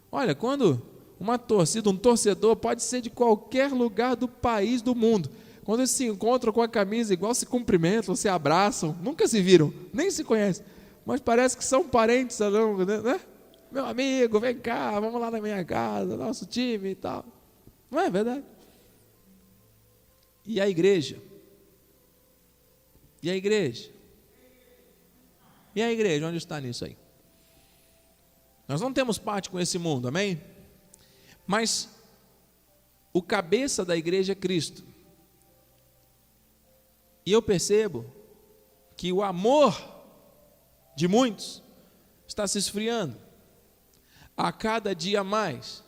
Olha, 0.09 0.33
quando 0.33 0.81
uma 1.19 1.37
torcida, 1.37 1.89
um 1.89 1.97
torcedor, 1.97 2.55
pode 2.55 2.81
ser 2.81 3.01
de 3.01 3.09
qualquer 3.09 3.69
lugar 3.69 4.15
do 4.15 4.29
país, 4.29 4.81
do 4.81 4.95
mundo. 4.95 5.29
Quando 5.65 5.81
eles 5.81 5.91
se 5.91 6.05
encontram 6.05 6.53
com 6.53 6.61
a 6.61 6.69
camisa 6.69 7.13
igual, 7.13 7.35
se 7.35 7.45
cumprimentam, 7.45 8.15
se 8.15 8.29
abraçam, 8.29 8.97
nunca 9.01 9.27
se 9.27 9.41
viram, 9.41 9.73
nem 9.93 10.09
se 10.09 10.23
conhecem, 10.23 10.65
mas 11.05 11.19
parece 11.19 11.57
que 11.57 11.65
são 11.65 11.85
parentes, 11.85 12.39
né? 12.39 13.19
Meu 13.75 13.85
amigo, 13.85 14.39
vem 14.39 14.57
cá, 14.57 14.97
vamos 15.01 15.19
lá 15.19 15.29
na 15.29 15.41
minha 15.41 15.65
casa, 15.65 16.15
nosso 16.15 16.45
time 16.45 16.91
e 16.91 16.95
tal. 16.95 17.25
Não 17.91 17.99
é 17.99 18.09
verdade? 18.09 18.45
E 20.45 20.61
a 20.61 20.69
igreja? 20.69 21.21
E 23.21 23.29
a 23.29 23.35
igreja? 23.35 23.91
E 25.75 25.81
a 25.81 25.91
igreja, 25.91 26.25
onde 26.25 26.37
está 26.37 26.57
nisso 26.61 26.85
aí? 26.85 26.95
Nós 28.65 28.79
não 28.79 28.93
temos 28.93 29.17
parte 29.17 29.49
com 29.49 29.59
esse 29.59 29.77
mundo, 29.77 30.07
amém? 30.07 30.41
Mas 31.45 31.89
o 33.11 33.21
cabeça 33.21 33.83
da 33.83 33.97
igreja 33.97 34.31
é 34.31 34.35
Cristo. 34.35 34.85
E 37.25 37.31
eu 37.33 37.41
percebo 37.41 38.05
que 38.95 39.11
o 39.11 39.21
amor 39.21 39.77
de 40.95 41.09
muitos 41.09 41.61
está 42.25 42.47
se 42.47 42.57
esfriando 42.57 43.24
a 44.35 44.51
cada 44.51 44.93
dia 44.93 45.23
mais. 45.23 45.83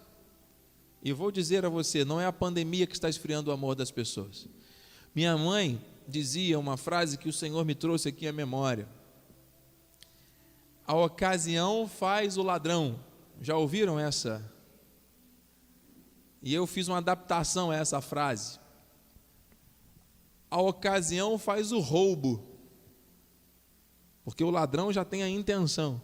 E 1.04 1.14
vou 1.14 1.32
dizer 1.32 1.66
a 1.66 1.70
você, 1.70 2.04
não 2.04 2.20
é 2.20 2.26
a 2.26 2.34
pandemia 2.34 2.88
que 2.88 2.94
está 2.94 3.10
esfriando 3.10 3.50
o 3.50 3.54
amor 3.54 3.76
das 3.76 3.92
pessoas. 3.92 4.48
Minha 5.14 5.38
mãe 5.38 5.82
dizia 6.08 6.60
uma 6.60 6.78
frase 6.78 7.18
que 7.18 7.30
o 7.30 7.34
Senhor 7.34 7.64
me 7.66 7.76
trouxe 7.76 8.10
aqui 8.10 8.28
à 8.28 8.34
memória. 8.34 8.88
A 10.86 10.96
ocasião 10.96 11.88
faz 11.88 12.38
o 12.38 12.44
ladrão. 12.44 13.00
Já 13.42 13.56
ouviram 13.56 14.00
essa? 14.00 14.44
E 16.42 16.54
eu 16.54 16.66
fiz 16.66 16.88
uma 16.88 16.98
adaptação 16.98 17.72
a 17.72 17.76
essa 17.76 18.02
frase 18.02 18.60
a 20.50 20.62
ocasião 20.62 21.38
faz 21.38 21.72
o 21.72 21.80
roubo. 21.80 22.44
Porque 24.24 24.44
o 24.44 24.50
ladrão 24.50 24.92
já 24.92 25.06
tem 25.06 25.24
a 25.24 25.30
intenção. 25.30 26.02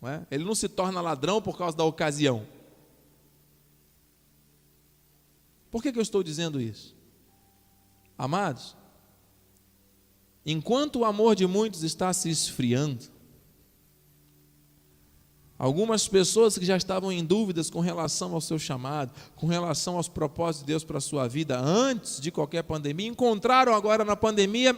Não 0.00 0.08
é? 0.08 0.26
Ele 0.30 0.44
não 0.44 0.54
se 0.54 0.68
torna 0.68 1.00
ladrão 1.00 1.42
por 1.42 1.58
causa 1.58 1.76
da 1.76 1.84
ocasião. 1.84 2.46
Por 5.70 5.82
que, 5.82 5.92
que 5.92 5.98
eu 5.98 6.02
estou 6.02 6.22
dizendo 6.22 6.60
isso? 6.60 6.96
Amados, 8.16 8.76
enquanto 10.44 11.00
o 11.00 11.04
amor 11.04 11.34
de 11.34 11.46
muitos 11.46 11.82
está 11.82 12.12
se 12.12 12.28
esfriando, 12.28 13.10
Algumas 15.60 16.08
pessoas 16.08 16.56
que 16.56 16.64
já 16.64 16.74
estavam 16.74 17.12
em 17.12 17.22
dúvidas 17.22 17.68
com 17.68 17.80
relação 17.80 18.32
ao 18.32 18.40
seu 18.40 18.58
chamado, 18.58 19.12
com 19.36 19.46
relação 19.46 19.98
aos 19.98 20.08
propósitos 20.08 20.62
de 20.62 20.72
Deus 20.72 20.84
para 20.84 20.96
a 20.96 21.02
sua 21.02 21.28
vida 21.28 21.60
antes 21.60 22.18
de 22.18 22.30
qualquer 22.30 22.62
pandemia, 22.62 23.06
encontraram 23.06 23.74
agora 23.74 24.02
na 24.02 24.16
pandemia 24.16 24.74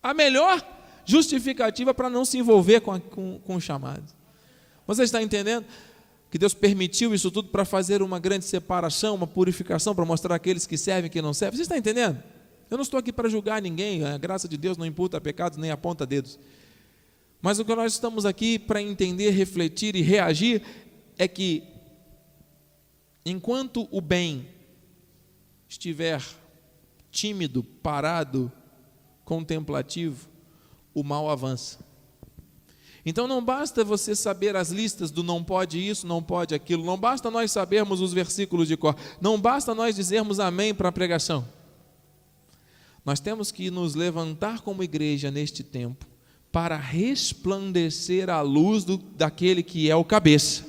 a 0.00 0.14
melhor 0.14 0.62
justificativa 1.04 1.92
para 1.92 2.08
não 2.08 2.24
se 2.24 2.38
envolver 2.38 2.80
com, 2.80 2.92
a, 2.92 3.00
com, 3.00 3.38
com 3.40 3.56
o 3.56 3.60
chamado. 3.60 4.04
Você 4.86 5.02
está 5.02 5.22
entendendo? 5.22 5.64
Que 6.30 6.38
Deus 6.38 6.52
permitiu 6.52 7.14
isso 7.14 7.30
tudo 7.30 7.48
para 7.48 7.64
fazer 7.64 8.02
uma 8.02 8.18
grande 8.18 8.44
separação, 8.44 9.14
uma 9.14 9.26
purificação, 9.26 9.94
para 9.94 10.04
mostrar 10.04 10.34
aqueles 10.34 10.66
que 10.66 10.76
servem 10.76 11.06
e 11.06 11.10
que 11.10 11.22
não 11.22 11.32
servem. 11.32 11.56
Você 11.56 11.62
está 11.62 11.78
entendendo? 11.78 12.22
Eu 12.70 12.76
não 12.76 12.82
estou 12.82 12.98
aqui 12.98 13.12
para 13.12 13.28
julgar 13.28 13.62
ninguém, 13.62 14.04
a 14.04 14.18
graça 14.18 14.48
de 14.48 14.56
Deus 14.56 14.76
não 14.76 14.84
imputa 14.84 15.20
pecados 15.20 15.58
nem 15.58 15.70
aponta 15.70 16.04
dedos. 16.04 16.38
Mas 17.40 17.58
o 17.58 17.64
que 17.64 17.74
nós 17.74 17.92
estamos 17.92 18.24
aqui 18.24 18.58
para 18.58 18.82
entender, 18.82 19.30
refletir 19.30 19.94
e 19.94 20.00
reagir 20.00 20.62
é 21.16 21.28
que, 21.28 21.62
enquanto 23.24 23.86
o 23.90 24.00
bem 24.00 24.48
estiver 25.68 26.22
tímido, 27.10 27.62
parado, 27.62 28.50
contemplativo, 29.24 30.28
o 30.94 31.02
mal 31.02 31.28
avança. 31.28 31.78
Então 33.04 33.28
não 33.28 33.44
basta 33.44 33.84
você 33.84 34.16
saber 34.16 34.56
as 34.56 34.70
listas 34.70 35.10
do 35.10 35.22
não 35.22 35.44
pode 35.44 35.78
isso, 35.78 36.06
não 36.06 36.22
pode 36.22 36.54
aquilo, 36.54 36.84
não 36.84 36.96
basta 36.96 37.30
nós 37.30 37.52
sabermos 37.52 38.00
os 38.00 38.14
versículos 38.14 38.66
de 38.66 38.76
cor, 38.76 38.96
não 39.20 39.38
basta 39.38 39.74
nós 39.74 39.94
dizermos 39.94 40.40
amém 40.40 40.74
para 40.74 40.88
a 40.88 40.92
pregação. 40.92 41.46
Nós 43.04 43.20
temos 43.20 43.52
que 43.52 43.70
nos 43.70 43.94
levantar 43.94 44.62
como 44.62 44.82
igreja 44.82 45.30
neste 45.30 45.62
tempo 45.62 46.06
para 46.50 46.76
resplandecer 46.76 48.30
a 48.30 48.40
luz 48.40 48.84
do, 48.84 48.96
daquele 48.96 49.62
que 49.62 49.90
é 49.90 49.96
o 49.96 50.04
cabeça. 50.04 50.64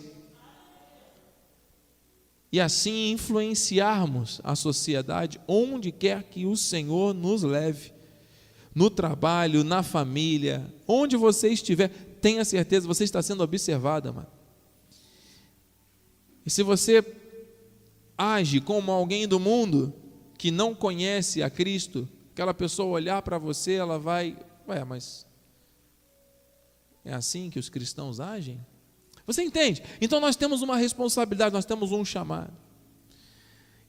E 2.52 2.60
assim 2.60 3.12
influenciarmos 3.12 4.42
a 4.44 4.56
sociedade 4.56 5.40
onde 5.48 5.92
quer 5.92 6.24
que 6.24 6.46
o 6.46 6.58
Senhor 6.58 7.14
nos 7.14 7.44
leve. 7.44 7.95
No 8.76 8.90
trabalho, 8.90 9.64
na 9.64 9.82
família, 9.82 10.72
onde 10.86 11.16
você 11.16 11.48
estiver, 11.48 11.88
tenha 12.22 12.44
certeza, 12.44 12.86
você 12.86 13.06
está 13.06 13.22
sendo 13.22 13.42
observada, 13.42 14.12
mano. 14.12 14.28
E 16.46 16.50
se 16.50 16.62
você 16.62 17.04
age 18.18 18.60
como 18.60 18.92
alguém 18.92 19.28
do 19.28 19.40
mundo 19.40 19.94
que 20.38 20.52
não 20.52 20.76
conhece 20.76 21.42
a 21.42 21.50
Cristo, 21.50 22.08
aquela 22.34 22.54
pessoa 22.54 22.90
olhar 22.90 23.22
para 23.22 23.38
você, 23.38 23.76
ela 23.76 23.98
vai, 23.98 24.38
ué, 24.68 24.84
mas 24.84 25.26
é 27.06 27.14
assim 27.14 27.50
que 27.50 27.58
os 27.58 27.70
cristãos 27.70 28.20
agem? 28.20 28.60
Você 29.26 29.42
entende? 29.42 29.82
Então 30.02 30.20
nós 30.20 30.36
temos 30.36 30.62
uma 30.62 30.76
responsabilidade, 30.76 31.54
nós 31.54 31.66
temos 31.66 31.92
um 31.92 32.04
chamado. 32.04 32.65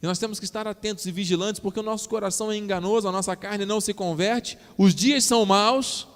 Nós 0.06 0.18
temos 0.18 0.38
que 0.38 0.44
estar 0.44 0.66
atentos 0.66 1.06
e 1.06 1.12
vigilantes, 1.12 1.60
porque 1.60 1.80
o 1.80 1.82
nosso 1.82 2.08
coração 2.08 2.50
é 2.52 2.56
enganoso, 2.56 3.08
a 3.08 3.12
nossa 3.12 3.34
carne 3.34 3.66
não 3.66 3.80
se 3.80 3.92
converte, 3.92 4.58
os 4.78 4.94
dias 4.94 5.24
são 5.24 5.44
maus 5.44 6.06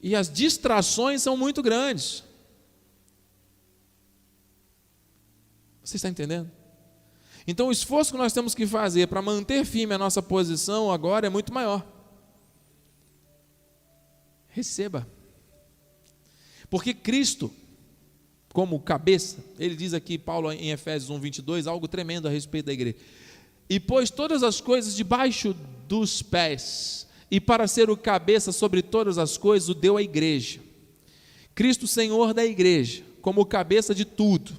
e 0.00 0.14
as 0.14 0.30
distrações 0.30 1.22
são 1.22 1.36
muito 1.36 1.62
grandes. 1.62 2.22
Você 5.82 5.96
está 5.96 6.08
entendendo? 6.08 6.50
Então 7.46 7.68
o 7.68 7.72
esforço 7.72 8.12
que 8.12 8.18
nós 8.18 8.32
temos 8.32 8.54
que 8.54 8.66
fazer 8.66 9.06
para 9.08 9.20
manter 9.20 9.64
firme 9.64 9.94
a 9.94 9.98
nossa 9.98 10.22
posição 10.22 10.90
agora 10.90 11.26
é 11.26 11.30
muito 11.30 11.52
maior. 11.52 11.86
Receba. 14.48 15.06
Porque 16.70 16.94
Cristo, 16.94 17.52
como 18.54 18.78
cabeça, 18.78 19.44
ele 19.58 19.74
diz 19.74 19.92
aqui, 19.94 20.16
Paulo 20.16 20.52
em 20.52 20.70
Efésios 20.70 21.10
1, 21.10 21.18
22, 21.18 21.66
algo 21.66 21.88
tremendo 21.88 22.28
a 22.28 22.30
respeito 22.30 22.66
da 22.66 22.72
igreja. 22.72 22.96
E 23.68 23.80
pôs 23.80 24.10
todas 24.10 24.44
as 24.44 24.60
coisas 24.60 24.94
debaixo 24.94 25.56
dos 25.88 26.22
pés, 26.22 27.08
e 27.28 27.40
para 27.40 27.66
ser 27.66 27.90
o 27.90 27.96
cabeça 27.96 28.52
sobre 28.52 28.80
todas 28.80 29.18
as 29.18 29.36
coisas, 29.36 29.68
o 29.68 29.74
deu 29.74 29.96
à 29.96 30.02
igreja. 30.02 30.60
Cristo, 31.52 31.88
Senhor 31.88 32.32
da 32.32 32.44
igreja, 32.44 33.02
como 33.20 33.44
cabeça 33.44 33.92
de 33.92 34.04
tudo. 34.04 34.52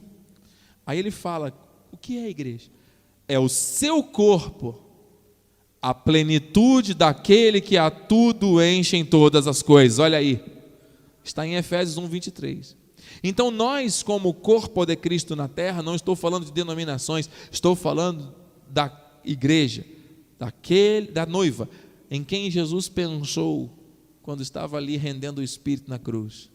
Aí 0.85 0.99
ele 0.99 1.09
fala: 1.09 1.57
o 1.89 1.95
que 1.95 2.17
é 2.17 2.25
a 2.25 2.29
igreja? 2.29 2.69
É 3.29 3.39
o 3.39 3.47
seu 3.47 4.03
corpo, 4.03 4.77
a 5.81 5.93
plenitude 5.93 6.93
daquele 6.93 7.61
que 7.61 7.77
a 7.77 7.89
tudo 7.89 8.61
enche 8.61 8.97
em 8.97 9.05
todas 9.05 9.47
as 9.47 9.61
coisas. 9.61 9.99
Olha 9.99 10.17
aí. 10.17 10.43
Está 11.23 11.47
em 11.47 11.55
Efésios 11.55 11.97
1, 11.97 12.07
23. 12.07 12.84
Então, 13.23 13.51
nós, 13.51 14.03
como 14.03 14.33
corpo 14.33 14.85
de 14.85 14.95
Cristo 14.95 15.35
na 15.35 15.47
terra, 15.47 15.81
não 15.81 15.95
estou 15.95 16.15
falando 16.15 16.45
de 16.45 16.51
denominações, 16.51 17.29
estou 17.51 17.75
falando 17.75 18.33
da 18.69 18.91
igreja, 19.23 19.85
daquele, 20.37 21.07
da 21.11 21.25
noiva, 21.25 21.69
em 22.09 22.23
quem 22.23 22.51
Jesus 22.51 22.87
pensou 22.89 23.69
quando 24.21 24.41
estava 24.41 24.77
ali 24.77 24.97
rendendo 24.97 25.39
o 25.39 25.43
Espírito 25.43 25.89
na 25.89 25.99
cruz. 25.99 26.49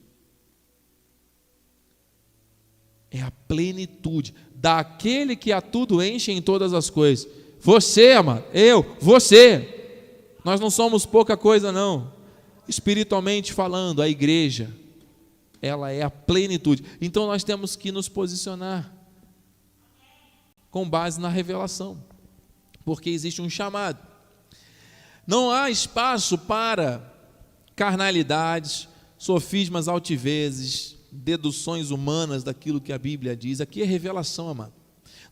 É 3.11 3.21
a 3.23 3.31
plenitude 3.31 4.35
daquele 4.55 5.35
que 5.35 5.53
a 5.53 5.61
tudo 5.61 6.03
enche 6.03 6.31
em 6.31 6.41
todas 6.41 6.73
as 6.73 6.89
coisas. 6.89 7.29
Você, 7.61 8.13
amado, 8.13 8.45
eu, 8.55 8.97
você. 9.01 9.77
Nós 10.45 10.61
não 10.61 10.71
somos 10.71 11.05
pouca 11.05 11.37
coisa, 11.37 11.73
não 11.73 12.21
espiritualmente 12.71 13.53
falando, 13.53 14.01
a 14.01 14.09
igreja. 14.09 14.71
Ela 15.61 15.91
é 15.91 16.03
a 16.03 16.11
plenitude. 16.11 16.85
Então 17.01 17.27
nós 17.27 17.45
temos 17.45 17.77
que 17.77 17.93
nos 17.93 18.09
posicionar 18.09 18.93
com 20.71 20.89
base 20.89 21.21
na 21.21 21.29
revelação, 21.29 22.03
porque 22.85 23.11
existe 23.11 23.43
um 23.43 23.51
chamado. 23.51 23.99
Não 25.27 25.51
há 25.51 25.71
espaço 25.71 26.39
para 26.39 27.13
carnalidades, 27.75 28.89
sofismas 29.19 29.89
altivezes, 29.89 30.97
deduções 31.11 31.91
humanas 31.91 32.45
daquilo 32.45 32.81
que 32.81 32.93
a 32.93 32.99
Bíblia 32.99 33.37
diz. 33.37 33.61
Aqui 33.61 33.83
é 33.83 33.85
revelação, 33.85 34.49
amado. 34.49 34.73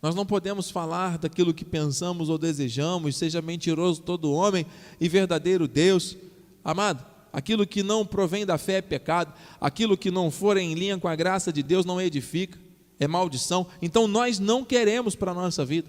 Nós 0.01 0.15
não 0.15 0.25
podemos 0.25 0.71
falar 0.71 1.19
daquilo 1.19 1.55
que 1.55 1.65
pensamos 1.65 2.29
ou 2.29 2.39
desejamos, 2.39 3.17
seja 3.17 3.43
mentiroso 3.43 4.01
todo 4.03 4.33
homem 4.33 4.65
e 5.01 5.09
verdadeiro 5.09 5.67
Deus. 5.67 6.17
Amado, 6.65 7.05
aquilo 7.33 7.67
que 7.67 7.83
não 7.83 8.07
provém 8.07 8.45
da 8.45 8.59
fé 8.59 8.75
é 8.75 8.83
pecado, 8.83 9.33
aquilo 9.61 9.97
que 9.97 10.11
não 10.11 10.31
for 10.31 10.57
em 10.57 10.75
linha 10.75 10.99
com 10.99 11.09
a 11.09 11.17
graça 11.17 11.53
de 11.53 11.63
Deus 11.63 11.85
não 11.85 12.01
edifica, 12.01 12.59
é 12.99 13.07
maldição. 13.07 13.67
Então 13.81 14.07
nós 14.07 14.39
não 14.39 14.65
queremos 14.65 15.15
para 15.15 15.31
a 15.31 15.35
nossa 15.35 15.65
vida. 15.65 15.89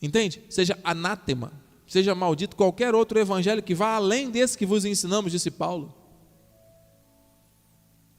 Entende? 0.00 0.42
Seja 0.48 0.78
anátema, 0.84 1.52
seja 1.86 2.14
maldito 2.14 2.56
qualquer 2.56 2.94
outro 2.94 3.18
evangelho 3.18 3.62
que 3.62 3.74
vá 3.74 3.94
além 3.94 4.30
desse 4.30 4.58
que 4.58 4.66
vos 4.66 4.84
ensinamos, 4.84 5.32
disse 5.32 5.50
Paulo. 5.50 5.94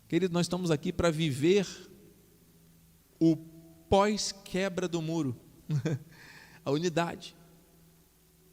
Querido, 0.08 0.34
nós 0.34 0.46
estamos 0.46 0.72
aqui 0.72 0.92
para 0.92 1.12
viver 1.12 1.68
o 3.20 3.36
pós-quebra 3.90 4.88
do 4.88 5.02
muro, 5.02 5.36
a 6.64 6.72
unidade. 6.72 7.36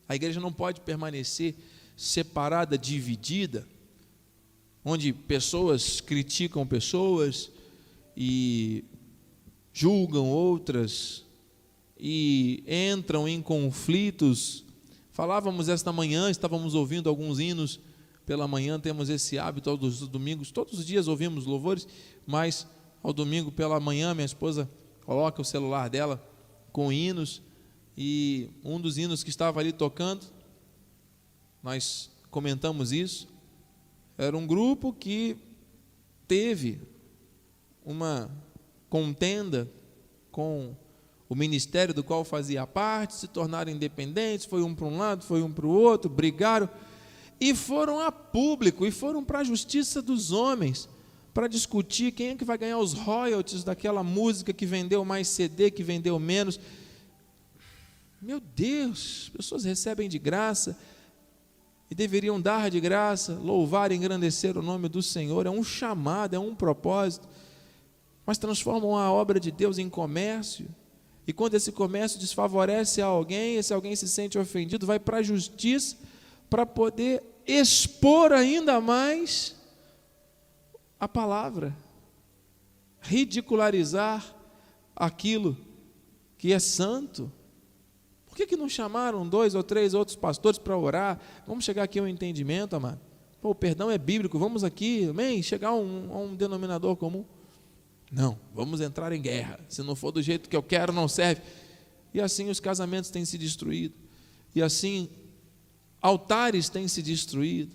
A 0.08 0.14
igreja 0.14 0.40
não 0.40 0.52
pode 0.52 0.80
permanecer 0.80 1.54
separada, 1.96 2.76
dividida, 2.76 3.66
onde 4.84 5.12
pessoas 5.12 6.00
criticam 6.00 6.66
pessoas 6.66 7.50
e 8.16 8.84
julgam 9.72 10.28
outras 10.28 11.24
e 11.98 12.62
entram 12.68 13.26
em 13.28 13.40
conflitos. 13.40 14.64
Falávamos 15.10 15.68
esta 15.68 15.92
manhã, 15.92 16.30
estávamos 16.30 16.74
ouvindo 16.74 17.08
alguns 17.08 17.38
hinos 17.38 17.80
pela 18.26 18.48
manhã, 18.48 18.80
temos 18.80 19.08
esse 19.08 19.38
hábito 19.38 19.70
todos 19.70 20.02
os 20.02 20.08
domingos, 20.08 20.50
todos 20.50 20.78
os 20.78 20.86
dias 20.86 21.08
ouvimos 21.08 21.46
louvores, 21.46 21.86
mas 22.26 22.66
ao 23.02 23.12
domingo 23.12 23.52
pela 23.52 23.78
manhã 23.78 24.14
minha 24.14 24.24
esposa 24.24 24.68
coloca 25.04 25.40
o 25.40 25.44
celular 25.44 25.88
dela 25.90 26.22
com 26.72 26.92
hinos 26.92 27.42
e 27.96 28.50
um 28.64 28.80
dos 28.80 28.98
hinos 28.98 29.22
que 29.22 29.30
estava 29.30 29.60
ali 29.60 29.72
tocando, 29.72 30.26
nós 31.64 32.10
comentamos 32.30 32.92
isso, 32.92 33.26
era 34.18 34.36
um 34.36 34.46
grupo 34.46 34.92
que 34.92 35.34
teve 36.28 36.78
uma 37.82 38.30
contenda 38.90 39.66
com 40.30 40.76
o 41.26 41.34
ministério 41.34 41.94
do 41.94 42.04
qual 42.04 42.22
fazia 42.22 42.66
parte, 42.66 43.14
se 43.14 43.28
tornaram 43.28 43.72
independentes, 43.72 44.44
foi 44.44 44.62
um 44.62 44.74
para 44.74 44.84
um 44.84 44.98
lado, 44.98 45.24
foi 45.24 45.42
um 45.42 45.50
para 45.50 45.64
o 45.64 45.70
outro, 45.70 46.10
brigaram 46.10 46.68
e 47.40 47.54
foram 47.54 47.98
a 47.98 48.12
público 48.12 48.84
e 48.84 48.90
foram 48.90 49.24
para 49.24 49.38
a 49.38 49.44
justiça 49.44 50.02
dos 50.02 50.32
homens 50.32 50.86
para 51.32 51.48
discutir 51.48 52.12
quem 52.12 52.28
é 52.28 52.36
que 52.36 52.44
vai 52.44 52.58
ganhar 52.58 52.78
os 52.78 52.92
royalties 52.92 53.64
daquela 53.64 54.02
música 54.02 54.52
que 54.52 54.66
vendeu 54.66 55.02
mais 55.02 55.28
CD, 55.28 55.70
que 55.70 55.82
vendeu 55.82 56.18
menos. 56.18 56.60
Meu 58.20 58.38
Deus, 58.38 59.30
pessoas 59.34 59.64
recebem 59.64 60.10
de 60.10 60.18
graça 60.18 60.76
e 61.90 61.94
deveriam 61.94 62.40
dar 62.40 62.70
de 62.70 62.80
graça, 62.80 63.34
louvar 63.34 63.92
e 63.92 63.94
engrandecer 63.94 64.56
o 64.56 64.62
nome 64.62 64.88
do 64.88 65.02
Senhor. 65.02 65.46
É 65.46 65.50
um 65.50 65.62
chamado, 65.62 66.34
é 66.34 66.38
um 66.38 66.54
propósito. 66.54 67.28
Mas 68.24 68.38
transformam 68.38 68.96
a 68.96 69.12
obra 69.12 69.38
de 69.38 69.50
Deus 69.50 69.78
em 69.78 69.88
comércio. 69.88 70.66
E 71.26 71.32
quando 71.32 71.54
esse 71.54 71.72
comércio 71.72 72.18
desfavorece 72.18 73.00
a 73.00 73.06
alguém, 73.06 73.56
esse 73.56 73.72
alguém 73.72 73.94
se 73.96 74.08
sente 74.08 74.38
ofendido, 74.38 74.86
vai 74.86 74.98
para 74.98 75.18
a 75.18 75.22
justiça 75.22 75.96
para 76.48 76.66
poder 76.66 77.22
expor 77.46 78.32
ainda 78.32 78.80
mais 78.80 79.56
a 80.98 81.08
palavra, 81.08 81.76
ridicularizar 83.00 84.34
aquilo 84.94 85.56
que 86.38 86.52
é 86.52 86.58
santo. 86.58 87.30
Por 88.34 88.38
que, 88.38 88.46
que 88.48 88.56
não 88.56 88.68
chamaram 88.68 89.24
dois 89.24 89.54
ou 89.54 89.62
três 89.62 89.94
outros 89.94 90.16
pastores 90.16 90.58
para 90.58 90.76
orar? 90.76 91.20
Vamos 91.46 91.64
chegar 91.64 91.84
aqui 91.84 92.00
ao 92.00 92.08
entendimento, 92.08 92.74
amado. 92.74 93.00
Pô, 93.40 93.50
o 93.50 93.54
perdão 93.54 93.88
é 93.88 93.96
bíblico, 93.96 94.36
vamos 94.40 94.64
aqui, 94.64 95.04
amém, 95.04 95.40
chegar 95.40 95.68
a 95.68 95.74
um, 95.76 96.12
a 96.12 96.18
um 96.18 96.34
denominador 96.34 96.96
comum. 96.96 97.24
Não, 98.10 98.36
vamos 98.52 98.80
entrar 98.80 99.12
em 99.12 99.22
guerra. 99.22 99.60
Se 99.68 99.84
não 99.84 99.94
for 99.94 100.10
do 100.10 100.20
jeito 100.20 100.48
que 100.48 100.56
eu 100.56 100.64
quero, 100.64 100.92
não 100.92 101.06
serve. 101.06 101.42
E 102.12 102.20
assim 102.20 102.50
os 102.50 102.58
casamentos 102.58 103.08
têm 103.08 103.24
se 103.24 103.38
destruído. 103.38 103.94
E 104.52 104.60
assim 104.60 105.08
altares 106.02 106.68
têm 106.68 106.88
se 106.88 107.02
destruído. 107.02 107.70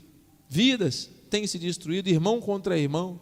Vidas 0.49 1.09
têm 1.29 1.47
se 1.47 1.57
destruído, 1.57 2.09
irmão 2.09 2.41
contra 2.41 2.77
irmão. 2.77 3.17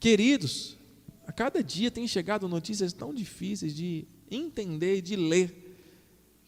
Queridos, 0.00 0.76
a 1.24 1.30
cada 1.30 1.62
dia 1.62 1.88
tem 1.88 2.08
chegado 2.08 2.48
notícias 2.48 2.92
tão 2.92 3.14
difíceis 3.14 3.76
de 3.76 4.08
entender 4.28 4.96
e 4.96 5.02
de 5.02 5.14
ler. 5.14 5.61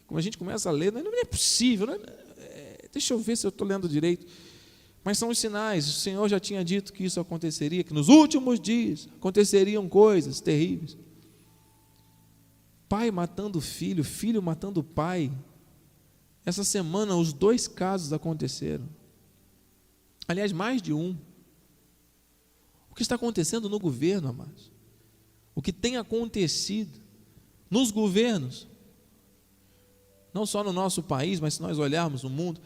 Como 0.06 0.18
a 0.18 0.22
gente 0.22 0.38
começa 0.38 0.68
a 0.68 0.72
ler, 0.72 0.92
não 0.92 1.20
é 1.20 1.24
possível. 1.24 1.86
Não 1.86 1.94
é, 1.94 1.98
é, 2.38 2.88
deixa 2.92 3.14
eu 3.14 3.18
ver 3.18 3.36
se 3.36 3.46
eu 3.46 3.50
estou 3.50 3.66
lendo 3.66 3.88
direito. 3.88 4.26
Mas 5.02 5.18
são 5.18 5.28
os 5.28 5.38
sinais. 5.38 5.88
O 5.88 5.92
Senhor 5.92 6.26
já 6.28 6.40
tinha 6.40 6.64
dito 6.64 6.92
que 6.92 7.04
isso 7.04 7.20
aconteceria, 7.20 7.84
que 7.84 7.92
nos 7.92 8.08
últimos 8.08 8.58
dias 8.58 9.08
aconteceriam 9.16 9.88
coisas 9.88 10.40
terríveis. 10.40 10.96
Pai 12.88 13.10
matando 13.10 13.60
filho, 13.60 14.02
filho 14.02 14.42
matando 14.42 14.82
pai. 14.82 15.30
Essa 16.44 16.64
semana 16.64 17.16
os 17.16 17.32
dois 17.32 17.66
casos 17.66 18.12
aconteceram. 18.12 18.88
Aliás, 20.26 20.52
mais 20.52 20.80
de 20.80 20.92
um. 20.92 21.16
O 22.90 22.94
que 22.94 23.02
está 23.02 23.16
acontecendo 23.16 23.68
no 23.68 23.78
governo, 23.78 24.28
amados? 24.28 24.70
O 25.54 25.60
que 25.60 25.72
tem 25.72 25.96
acontecido 25.96 27.00
nos 27.70 27.90
governos, 27.90 28.68
não 30.34 30.44
só 30.44 30.64
no 30.64 30.72
nosso 30.72 31.00
país, 31.02 31.38
mas 31.38 31.54
se 31.54 31.62
nós 31.62 31.78
olharmos 31.78 32.24
no 32.24 32.28
mundo, 32.28 32.60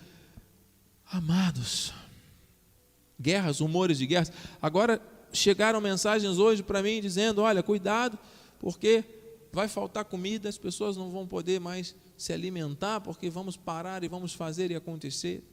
amados, 1.05 1.93
guerras, 3.21 3.61
rumores 3.61 3.99
de 3.99 4.07
guerras. 4.07 4.33
Agora 4.61 5.01
chegaram 5.33 5.79
mensagens 5.79 6.39
hoje 6.39 6.63
para 6.63 6.83
mim 6.83 7.01
dizendo: 7.01 7.43
olha, 7.43 7.63
cuidado, 7.63 8.19
porque 8.59 9.05
vai 9.53 9.69
faltar 9.69 10.07
comida, 10.07 10.49
as 10.49 10.57
pessoas 10.57 10.97
não 10.97 11.11
vão 11.11 11.27
poder 11.27 11.61
mais 11.61 11.95
se 12.17 12.33
alimentar, 12.33 13.01
porque 13.03 13.29
vamos 13.29 13.57
parar 13.57 14.03
e 14.03 14.09
vamos 14.09 14.33
fazer 14.33 14.71
e 14.71 14.75
acontecer. 14.75 15.45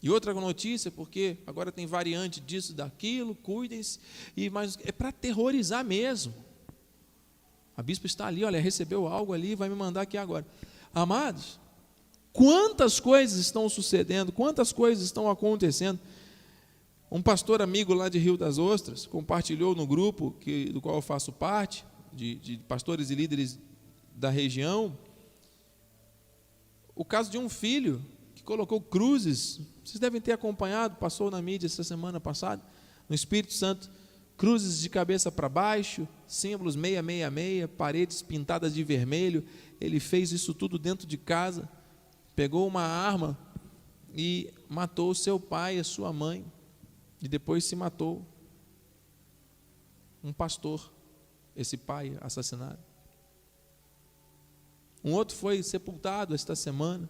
E 0.00 0.10
outra 0.10 0.32
notícia, 0.34 0.90
porque 0.90 1.38
agora 1.46 1.72
tem 1.72 1.86
variante 1.86 2.40
disso, 2.40 2.74
daquilo, 2.74 3.34
cuidem-se, 3.34 3.98
e 4.36 4.48
mas 4.50 4.78
é 4.84 4.92
para 4.92 5.10
terrorizar 5.10 5.84
mesmo. 5.84 6.34
A 7.76 7.82
bispo 7.82 8.06
está 8.06 8.26
ali, 8.26 8.44
olha, 8.44 8.60
recebeu 8.60 9.08
algo 9.08 9.32
ali, 9.32 9.54
vai 9.54 9.68
me 9.68 9.74
mandar 9.74 10.02
aqui 10.02 10.16
agora. 10.16 10.46
Amados, 10.94 11.58
quantas 12.32 13.00
coisas 13.00 13.38
estão 13.38 13.68
sucedendo, 13.68 14.30
quantas 14.30 14.72
coisas 14.72 15.04
estão 15.04 15.28
acontecendo. 15.28 15.98
Um 17.10 17.20
pastor 17.20 17.60
amigo 17.60 17.92
lá 17.92 18.08
de 18.08 18.18
Rio 18.18 18.36
das 18.36 18.58
Ostras 18.58 19.06
compartilhou 19.06 19.74
no 19.74 19.86
grupo 19.86 20.32
que, 20.40 20.66
do 20.66 20.80
qual 20.80 20.96
eu 20.96 21.02
faço 21.02 21.32
parte, 21.32 21.84
de, 22.12 22.36
de 22.36 22.58
pastores 22.58 23.10
e 23.10 23.14
líderes 23.14 23.58
da 24.14 24.30
região, 24.30 24.96
o 26.94 27.04
caso 27.04 27.30
de 27.30 27.38
um 27.38 27.48
filho 27.48 28.00
colocou 28.44 28.80
cruzes. 28.80 29.60
Vocês 29.84 29.98
devem 29.98 30.20
ter 30.20 30.32
acompanhado, 30.32 30.96
passou 30.96 31.30
na 31.30 31.42
mídia 31.42 31.66
essa 31.66 31.82
semana 31.82 32.20
passada, 32.20 32.62
no 33.08 33.14
Espírito 33.14 33.52
Santo, 33.52 33.90
cruzes 34.36 34.80
de 34.80 34.88
cabeça 34.88 35.30
para 35.30 35.48
baixo, 35.48 36.08
símbolos 36.26 36.74
666, 36.74 37.70
paredes 37.76 38.22
pintadas 38.22 38.74
de 38.74 38.82
vermelho. 38.82 39.44
Ele 39.80 40.00
fez 40.00 40.32
isso 40.32 40.52
tudo 40.54 40.78
dentro 40.78 41.06
de 41.06 41.16
casa, 41.16 41.68
pegou 42.34 42.66
uma 42.66 42.82
arma 42.82 43.38
e 44.12 44.52
matou 44.68 45.14
seu 45.14 45.38
pai 45.38 45.76
e 45.76 45.80
a 45.80 45.84
sua 45.84 46.12
mãe, 46.12 46.44
e 47.20 47.28
depois 47.28 47.64
se 47.64 47.76
matou. 47.76 48.24
Um 50.22 50.32
pastor, 50.32 50.92
esse 51.54 51.76
pai 51.76 52.16
assassinado. 52.20 52.78
Um 55.02 55.12
outro 55.12 55.36
foi 55.36 55.62
sepultado 55.62 56.34
esta 56.34 56.56
semana 56.56 57.08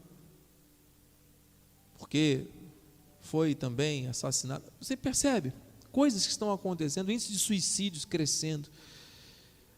porque 1.97 2.47
foi 3.21 3.55
também 3.55 4.09
assassinado. 4.09 4.65
Você 4.81 4.97
percebe 4.97 5.53
coisas 5.94 6.26
que 6.26 6.33
estão 6.33 6.52
acontecendo, 6.52 7.12
índice 7.12 7.30
de 7.30 7.38
suicídios 7.38 8.04
crescendo. 8.04 8.68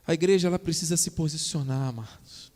A 0.07 0.15
igreja 0.15 0.49
ela 0.49 0.59
precisa 0.59 0.97
se 0.97 1.11
posicionar, 1.11 1.91
amados. 1.91 2.51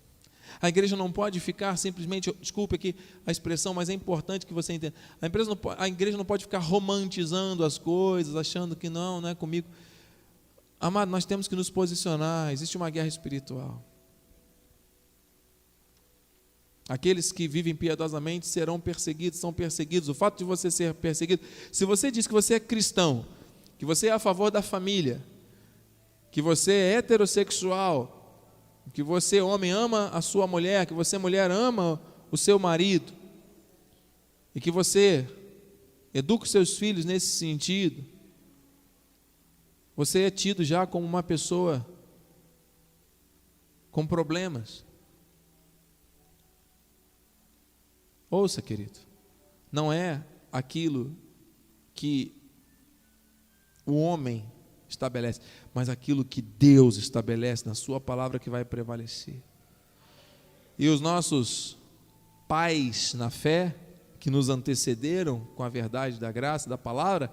A 0.63 0.69
igreja 0.71 0.97
não 0.97 1.13
pode 1.13 1.39
ficar 1.41 1.77
simplesmente, 1.77 2.35
desculpe 2.41 2.77
aqui 2.77 2.97
a 3.27 3.31
expressão, 3.31 3.75
mas 3.75 3.91
é 3.91 3.93
importante 3.93 4.47
que 4.47 4.55
você 4.55 4.73
entenda. 4.73 4.95
A, 5.21 5.27
empresa 5.27 5.51
não, 5.51 5.59
a 5.77 5.87
igreja 5.87 6.17
não 6.17 6.25
pode 6.25 6.45
ficar 6.45 6.59
romantizando 6.59 7.63
as 7.63 7.77
coisas, 7.77 8.35
achando 8.35 8.75
que 8.75 8.89
não, 8.89 9.21
não 9.21 9.29
é 9.29 9.35
comigo. 9.35 9.69
Amado, 10.81 11.11
nós 11.11 11.27
temos 11.27 11.47
que 11.47 11.55
nos 11.55 11.69
posicionar. 11.69 12.51
Existe 12.53 12.79
uma 12.79 12.89
guerra 12.89 13.09
espiritual. 13.09 13.85
Aqueles 16.89 17.31
que 17.31 17.47
vivem 17.47 17.75
piedosamente 17.75 18.47
serão 18.47 18.81
perseguidos, 18.81 19.39
são 19.39 19.53
perseguidos. 19.53 20.09
O 20.09 20.15
fato 20.15 20.39
de 20.39 20.45
você 20.45 20.71
ser 20.71 20.95
perseguido, 20.95 21.43
se 21.71 21.85
você 21.85 22.11
diz 22.11 22.27
que 22.27 22.33
você 22.33 22.55
é 22.55 22.61
cristão, 22.61 23.27
que 23.81 23.87
você 23.87 24.09
é 24.09 24.11
a 24.11 24.19
favor 24.19 24.51
da 24.51 24.61
família, 24.61 25.25
que 26.31 26.43
você 26.43 26.71
é 26.71 26.93
heterossexual, 26.97 28.45
que 28.93 29.03
você, 29.03 29.41
homem, 29.41 29.71
ama 29.71 30.11
a 30.11 30.21
sua 30.21 30.47
mulher, 30.47 30.85
que 30.85 30.93
você, 30.93 31.17
mulher, 31.17 31.51
ama 31.51 31.99
o 32.31 32.37
seu 32.37 32.59
marido, 32.59 33.11
e 34.55 34.61
que 34.61 34.71
você 34.71 35.27
educa 36.13 36.45
os 36.45 36.51
seus 36.51 36.77
filhos 36.77 37.07
nesse 37.07 37.39
sentido, 37.39 38.05
você 39.97 40.25
é 40.25 40.31
tido 40.31 40.63
já 40.63 40.87
como 40.87 41.07
uma 41.07 41.23
pessoa 41.23 41.87
com 43.91 44.07
problemas. 44.07 44.85
Ouça, 48.31 48.61
querido, 48.61 48.99
não 49.73 49.91
é 49.91 50.23
aquilo 50.53 51.17
que 51.95 52.39
o 53.87 53.95
homem 53.95 54.45
estabelece, 54.89 55.41
mas 55.73 55.89
aquilo 55.89 56.25
que 56.25 56.43
Deus 56.43 56.97
estabelece 56.97 57.67
na 57.67 57.75
Sua 57.75 58.01
palavra 58.01 58.39
que 58.39 58.51
vai 58.51 58.65
prevalecer. 58.65 59.43
E 60.79 60.89
os 60.89 61.01
nossos 61.01 61.79
pais 62.49 63.15
na 63.15 63.31
fé, 63.31 63.75
que 64.19 64.31
nos 64.31 64.49
antecederam 64.49 65.41
com 65.57 65.63
a 65.63 65.69
verdade 65.69 66.21
da 66.21 66.31
graça, 66.31 66.69
da 66.69 66.77
palavra, 66.77 67.33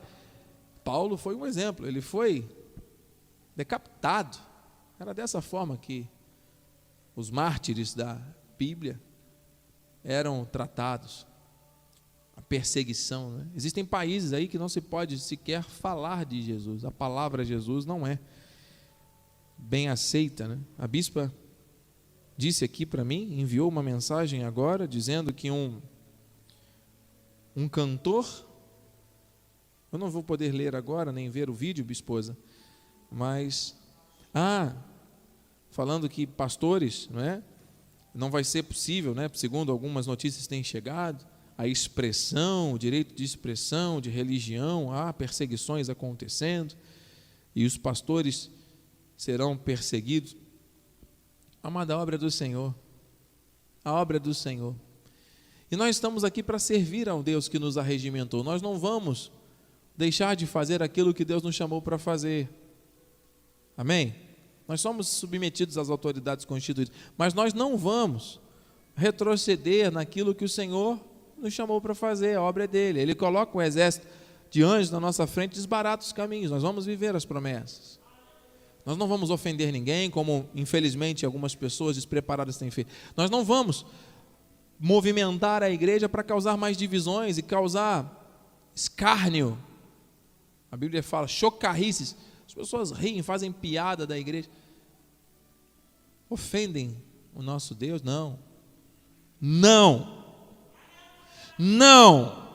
Paulo 0.84 1.18
foi 1.18 1.36
um 1.36 1.46
exemplo, 1.46 1.86
ele 1.86 2.00
foi 2.00 2.50
decapitado. 3.56 4.38
Era 4.98 5.14
dessa 5.14 5.42
forma 5.42 5.76
que 5.76 6.08
os 7.16 7.30
mártires 7.30 7.94
da 7.94 8.22
Bíblia 8.58 9.00
eram 10.04 10.46
tratados 10.46 11.27
perseguição. 12.48 13.32
Né? 13.32 13.48
Existem 13.56 13.86
países 13.86 14.34
aí 14.34 14.48
que 14.48 14.58
não 14.58 14.70
se 14.70 14.82
pode 14.82 15.20
sequer 15.20 15.64
falar 15.64 16.26
de 16.26 16.42
Jesus. 16.42 16.86
A 16.86 16.92
palavra 16.92 17.44
Jesus 17.44 17.86
não 17.86 18.06
é 18.06 18.20
bem 19.58 19.90
aceita. 19.90 20.48
Né? 20.48 20.60
A 20.78 20.88
bispa 20.88 21.34
disse 22.38 22.64
aqui 22.64 22.86
para 22.86 23.04
mim, 23.04 23.40
enviou 23.40 23.68
uma 23.68 23.84
mensagem 23.84 24.44
agora 24.44 24.88
dizendo 24.88 25.34
que 25.34 25.50
um 25.52 25.82
um 27.58 27.68
cantor, 27.68 28.48
eu 29.92 29.98
não 29.98 30.12
vou 30.12 30.22
poder 30.22 30.52
ler 30.52 30.76
agora 30.76 31.12
nem 31.12 31.28
ver 31.28 31.50
o 31.50 31.54
vídeo, 31.56 31.84
bisposa, 31.84 32.38
mas 33.12 33.76
ah, 34.32 34.76
falando 35.72 36.08
que 36.08 36.28
pastores, 36.28 37.10
não 37.12 37.20
é? 37.20 37.42
Não 38.14 38.30
vai 38.30 38.44
ser 38.44 38.62
possível, 38.62 39.16
né? 39.16 39.28
Segundo 39.34 39.72
algumas 39.72 40.06
notícias 40.06 40.44
que 40.44 40.50
têm 40.50 40.64
chegado, 40.64 41.26
a 41.58 41.68
expressão, 41.68 42.74
o 42.74 42.78
direito 42.78 43.16
de 43.16 43.24
expressão, 43.24 44.00
de 44.00 44.10
religião, 44.10 44.92
há 44.94 45.12
perseguições 45.12 45.90
acontecendo 45.90 46.76
e 47.56 47.66
os 47.66 47.76
pastores 47.78 48.52
serão 49.18 49.58
perseguidos. 49.58 50.38
Amada 51.64 51.98
obra 51.98 52.18
do 52.18 52.30
Senhor, 52.30 52.76
a 53.84 53.92
obra 53.92 54.20
do 54.20 54.34
Senhor. 54.34 54.76
E 55.72 55.76
nós 55.76 55.96
estamos 55.96 56.24
aqui 56.24 56.44
para 56.44 56.60
servir 56.60 57.10
ao 57.10 57.24
Deus 57.24 57.50
que 57.50 57.58
nos 57.58 57.78
arregimentou. 57.78 58.44
Nós 58.44 58.62
não 58.62 58.78
vamos 58.78 59.32
deixar 59.98 60.36
de 60.36 60.46
fazer 60.46 60.84
aquilo 60.84 61.14
que 61.14 61.26
Deus 61.26 61.42
nos 61.42 61.56
chamou 61.56 61.82
para 61.82 61.98
fazer. 61.98 62.48
Amém? 63.76 64.16
Nós 64.68 64.80
somos 64.80 65.08
submetidos 65.08 65.78
às 65.78 65.90
autoridades 65.90 66.46
constituídas, 66.46 66.94
mas 67.18 67.34
nós 67.34 67.54
não 67.54 67.76
vamos 67.78 68.40
retroceder 68.96 69.92
naquilo 69.92 70.36
que 70.36 70.46
o 70.46 70.50
Senhor 70.50 71.00
nos 71.38 71.54
chamou 71.54 71.80
para 71.80 71.94
fazer, 71.94 72.38
a 72.38 72.42
obra 72.42 72.64
é 72.66 72.68
dele. 72.68 73.00
Ele 73.00 73.16
coloca 73.16 73.58
um 73.58 73.62
exército 73.62 74.08
de 74.50 74.64
anjos 74.64 74.92
na 74.92 75.00
nossa 75.00 75.28
frente 75.28 75.54
desbarata 75.54 76.04
os 76.04 76.14
caminhos. 76.14 76.52
Nós 76.52 76.64
vamos 76.64 76.86
viver 76.86 77.16
as 77.16 77.26
promessas. 77.26 78.00
Nós 78.86 78.98
não 78.98 79.08
vamos 79.08 79.30
ofender 79.30 79.72
ninguém, 79.72 80.10
como 80.10 80.50
infelizmente 80.56 81.26
algumas 81.26 81.54
pessoas 81.54 81.96
despreparadas 81.96 82.58
têm 82.58 82.72
feito. 82.72 82.92
Nós 83.16 83.30
não 83.30 83.44
vamos 83.44 83.86
movimentar 84.80 85.62
a 85.62 85.70
igreja 85.70 86.08
para 86.08 86.24
causar 86.24 86.56
mais 86.56 86.78
divisões 86.78 87.38
e 87.38 87.42
causar 87.42 88.18
escárnio. 88.74 89.58
A 90.72 90.78
Bíblia 90.78 91.04
fala 91.04 91.28
chocarrices. 91.28 92.16
As 92.48 92.54
pessoas 92.54 92.92
riem, 92.92 93.22
fazem 93.22 93.52
piada 93.52 94.08
da 94.08 94.18
igreja. 94.18 94.50
Ofendem 96.30 96.96
o 97.34 97.42
nosso 97.42 97.76
Deus? 97.76 98.02
Não. 98.02 98.40
Não. 99.40 100.17
Não! 101.58 102.48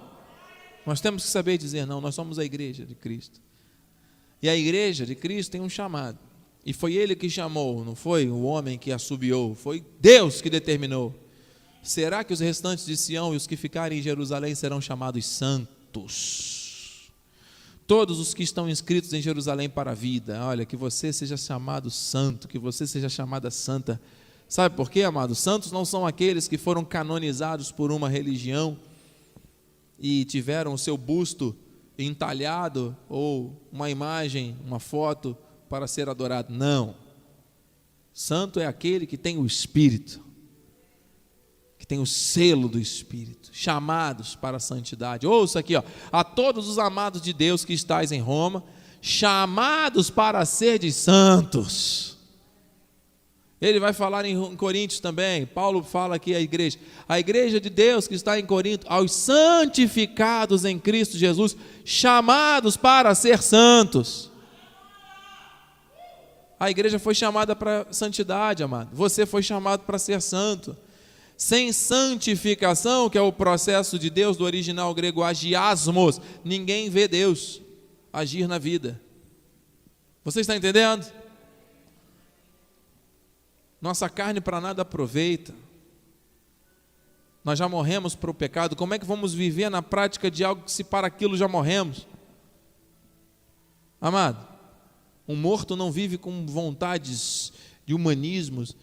Nós 0.84 1.00
temos 1.00 1.24
que 1.24 1.30
saber 1.30 1.58
dizer 1.58 1.86
não, 1.86 2.00
nós 2.00 2.14
somos 2.14 2.38
a 2.38 2.44
igreja 2.44 2.84
de 2.84 2.94
Cristo. 2.94 3.40
E 4.40 4.48
a 4.48 4.56
igreja 4.56 5.06
de 5.06 5.14
Cristo 5.14 5.52
tem 5.52 5.60
um 5.60 5.68
chamado. 5.68 6.18
E 6.64 6.72
foi 6.72 6.94
ele 6.94 7.14
que 7.16 7.28
chamou, 7.28 7.84
não 7.84 7.94
foi 7.94 8.28
o 8.28 8.42
homem 8.42 8.78
que 8.78 8.92
assobiou, 8.92 9.54
foi 9.54 9.84
Deus 10.00 10.40
que 10.40 10.50
determinou. 10.50 11.14
Será 11.82 12.22
que 12.22 12.32
os 12.32 12.40
restantes 12.40 12.86
de 12.86 12.96
Sião 12.96 13.34
e 13.34 13.36
os 13.36 13.46
que 13.46 13.56
ficarem 13.56 13.98
em 13.98 14.02
Jerusalém 14.02 14.54
serão 14.54 14.80
chamados 14.80 15.26
santos? 15.26 17.10
Todos 17.86 18.20
os 18.20 18.32
que 18.32 18.44
estão 18.44 18.70
inscritos 18.70 19.12
em 19.12 19.20
Jerusalém 19.20 19.68
para 19.68 19.90
a 19.90 19.94
vida, 19.94 20.40
olha, 20.44 20.64
que 20.64 20.76
você 20.76 21.12
seja 21.12 21.36
chamado 21.36 21.90
santo, 21.90 22.46
que 22.46 22.58
você 22.58 22.86
seja 22.86 23.08
chamada 23.08 23.50
santa. 23.50 24.00
Sabe 24.48 24.76
por 24.76 24.88
quê, 24.88 25.02
amados? 25.02 25.40
Santos 25.40 25.72
não 25.72 25.84
são 25.84 26.06
aqueles 26.06 26.46
que 26.46 26.56
foram 26.56 26.84
canonizados 26.84 27.72
por 27.72 27.90
uma 27.90 28.08
religião 28.08 28.78
e 30.02 30.24
tiveram 30.24 30.74
o 30.74 30.78
seu 30.78 30.96
busto 30.96 31.56
entalhado 31.96 32.96
ou 33.08 33.68
uma 33.70 33.88
imagem, 33.88 34.58
uma 34.66 34.80
foto 34.80 35.36
para 35.68 35.86
ser 35.86 36.08
adorado. 36.08 36.52
Não. 36.52 36.96
Santo 38.12 38.58
é 38.58 38.66
aquele 38.66 39.06
que 39.06 39.16
tem 39.16 39.38
o 39.38 39.46
Espírito, 39.46 40.20
que 41.78 41.86
tem 41.86 42.00
o 42.00 42.06
selo 42.06 42.68
do 42.68 42.78
Espírito, 42.78 43.50
chamados 43.52 44.34
para 44.34 44.56
a 44.56 44.60
santidade. 44.60 45.26
Ouça 45.26 45.60
aqui, 45.60 45.76
ó, 45.76 45.82
a 46.10 46.24
todos 46.24 46.68
os 46.68 46.78
amados 46.78 47.22
de 47.22 47.32
Deus 47.32 47.64
que 47.64 47.72
estáis 47.72 48.10
em 48.10 48.20
Roma, 48.20 48.64
chamados 49.00 50.10
para 50.10 50.44
ser 50.44 50.78
de 50.78 50.92
santos. 50.92 52.11
Ele 53.62 53.78
vai 53.78 53.92
falar 53.92 54.24
em 54.24 54.56
Coríntios 54.56 54.98
também. 54.98 55.46
Paulo 55.46 55.84
fala 55.84 56.16
aqui 56.16 56.34
à 56.34 56.40
igreja. 56.40 56.76
A 57.08 57.20
igreja 57.20 57.60
de 57.60 57.70
Deus 57.70 58.08
que 58.08 58.14
está 58.16 58.36
em 58.36 58.44
Corinto, 58.44 58.84
aos 58.88 59.12
santificados 59.12 60.64
em 60.64 60.80
Cristo 60.80 61.16
Jesus, 61.16 61.56
chamados 61.84 62.76
para 62.76 63.14
ser 63.14 63.40
santos. 63.40 64.32
A 66.58 66.72
igreja 66.72 66.98
foi 66.98 67.14
chamada 67.14 67.54
para 67.54 67.86
santidade, 67.92 68.64
amado. 68.64 68.90
Você 68.92 69.24
foi 69.24 69.44
chamado 69.44 69.84
para 69.84 69.96
ser 69.96 70.20
santo. 70.20 70.76
Sem 71.36 71.72
santificação, 71.72 73.08
que 73.08 73.16
é 73.16 73.22
o 73.22 73.32
processo 73.32 73.96
de 73.96 74.10
Deus 74.10 74.36
do 74.36 74.44
original 74.44 74.92
grego 74.92 75.22
agiasmos, 75.22 76.20
ninguém 76.44 76.90
vê 76.90 77.06
Deus 77.06 77.62
agir 78.12 78.48
na 78.48 78.58
vida. 78.58 79.00
Você 80.24 80.40
está 80.40 80.56
entendendo? 80.56 81.21
Nossa 83.82 84.08
carne 84.08 84.40
para 84.40 84.60
nada 84.60 84.82
aproveita. 84.82 85.52
Nós 87.44 87.58
já 87.58 87.68
morremos 87.68 88.14
para 88.14 88.30
o 88.30 88.34
pecado, 88.34 88.76
como 88.76 88.94
é 88.94 88.98
que 88.98 89.04
vamos 89.04 89.34
viver 89.34 89.68
na 89.68 89.82
prática 89.82 90.30
de 90.30 90.44
algo 90.44 90.62
que 90.62 90.70
se 90.70 90.84
para 90.84 91.08
aquilo 91.08 91.36
já 91.36 91.48
morremos? 91.48 92.06
Amado, 94.00 94.46
um 95.26 95.34
morto 95.34 95.74
não 95.74 95.90
vive 95.90 96.16
com 96.16 96.46
vontades 96.46 97.52
de 97.84 97.92
humanismos. 97.92 98.76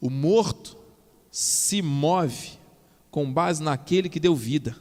O 0.00 0.08
morto 0.08 0.74
se 1.30 1.82
move 1.82 2.52
com 3.10 3.30
base 3.30 3.62
naquele 3.62 4.08
que 4.08 4.18
deu 4.18 4.34
vida. 4.34 4.74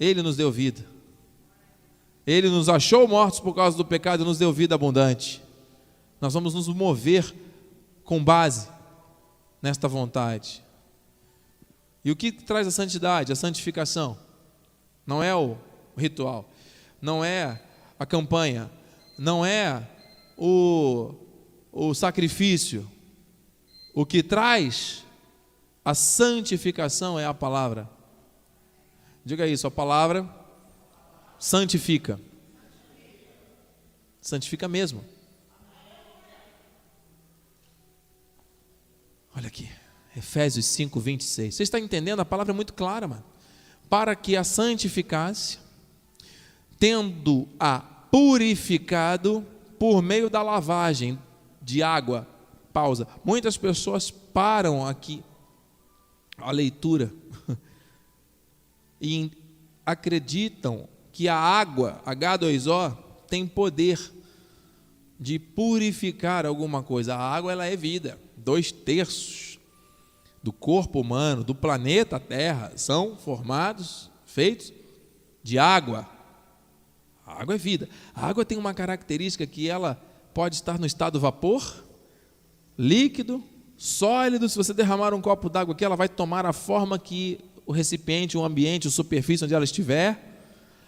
Ele 0.00 0.22
nos 0.22 0.36
deu 0.36 0.50
vida. 0.50 0.84
Ele 2.26 2.48
nos 2.48 2.70
achou 2.70 3.06
mortos 3.06 3.40
por 3.40 3.54
causa 3.54 3.76
do 3.76 3.84
pecado 3.84 4.22
e 4.22 4.26
nos 4.26 4.38
deu 4.38 4.50
vida 4.50 4.74
abundante. 4.74 5.42
Nós 6.22 6.32
vamos 6.32 6.54
nos 6.54 6.68
mover 6.68 7.34
com 8.04 8.22
base 8.22 8.68
nesta 9.62 9.88
vontade. 9.88 10.62
E 12.04 12.10
o 12.10 12.16
que 12.16 12.30
traz 12.30 12.66
a 12.66 12.70
santidade, 12.70 13.32
a 13.32 13.36
santificação? 13.36 14.18
Não 15.06 15.22
é 15.22 15.34
o 15.34 15.56
ritual, 15.96 16.50
não 17.00 17.24
é 17.24 17.62
a 17.98 18.04
campanha, 18.04 18.70
não 19.18 19.44
é 19.44 19.88
o, 20.36 21.14
o 21.72 21.94
sacrifício. 21.94 22.90
O 23.94 24.04
que 24.04 24.22
traz 24.22 25.04
A 25.84 25.94
santificação 25.94 27.18
é 27.18 27.26
a 27.26 27.34
palavra. 27.34 27.88
Diga 29.22 29.46
isso, 29.46 29.66
a 29.66 29.70
palavra 29.70 30.26
santifica. 31.38 32.18
Santifica 34.20 34.66
mesmo. 34.66 35.04
Olha 39.36 39.48
aqui, 39.48 39.68
Efésios 40.16 40.64
5, 40.66 41.00
26. 41.00 41.54
Você 41.56 41.62
está 41.64 41.80
entendendo? 41.80 42.20
A 42.20 42.24
palavra 42.24 42.52
é 42.52 42.54
muito 42.54 42.72
clara, 42.72 43.08
mano. 43.08 43.24
Para 43.90 44.14
que 44.14 44.36
a 44.36 44.44
santificasse, 44.44 45.58
tendo 46.78 47.48
a 47.58 47.80
purificado 47.80 49.44
por 49.76 50.00
meio 50.00 50.30
da 50.30 50.40
lavagem 50.40 51.18
de 51.60 51.82
água. 51.82 52.28
Pausa. 52.72 53.08
Muitas 53.24 53.56
pessoas 53.56 54.10
param 54.10 54.86
aqui 54.86 55.22
a 56.38 56.50
leitura 56.52 57.12
e 59.00 59.32
acreditam 59.84 60.88
que 61.12 61.28
a 61.28 61.36
água, 61.36 62.00
H2O, 62.06 62.96
tem 63.28 63.46
poder 63.46 64.00
de 65.18 65.38
purificar 65.38 66.46
alguma 66.46 66.82
coisa. 66.82 67.16
A 67.16 67.34
água 67.34 67.50
ela 67.50 67.66
é 67.66 67.76
vida. 67.76 68.18
Dois 68.44 68.70
terços 68.70 69.58
do 70.42 70.52
corpo 70.52 71.00
humano, 71.00 71.42
do 71.42 71.54
planeta 71.54 72.20
Terra, 72.20 72.72
são 72.76 73.16
formados, 73.16 74.10
feitos 74.26 74.72
de 75.42 75.58
água. 75.58 76.06
A 77.26 77.40
água 77.40 77.54
é 77.54 77.58
vida. 77.58 77.88
A 78.14 78.26
água 78.26 78.44
tem 78.44 78.58
uma 78.58 78.74
característica 78.74 79.46
que 79.46 79.70
ela 79.70 79.98
pode 80.34 80.56
estar 80.56 80.78
no 80.78 80.84
estado 80.84 81.18
vapor, 81.18 81.82
líquido, 82.76 83.42
sólido. 83.78 84.46
Se 84.46 84.56
você 84.58 84.74
derramar 84.74 85.14
um 85.14 85.20
copo 85.22 85.48
d'água 85.48 85.74
aqui, 85.74 85.84
ela 85.84 85.96
vai 85.96 86.08
tomar 86.08 86.44
a 86.44 86.52
forma 86.52 86.98
que 86.98 87.40
o 87.64 87.72
recipiente, 87.72 88.36
o 88.36 88.44
ambiente, 88.44 88.88
a 88.88 88.90
superfície 88.90 89.44
onde 89.44 89.54
ela 89.54 89.64
estiver. 89.64 90.22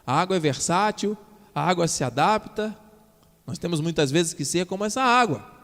A 0.06 0.20
água 0.20 0.36
é 0.36 0.40
versátil, 0.40 1.16
a 1.54 1.62
água 1.62 1.88
se 1.88 2.04
adapta. 2.04 2.76
Nós 3.46 3.56
temos 3.56 3.80
muitas 3.80 4.10
vezes 4.10 4.34
que 4.34 4.44
ser 4.44 4.66
como 4.66 4.84
essa 4.84 5.02
água. 5.02 5.55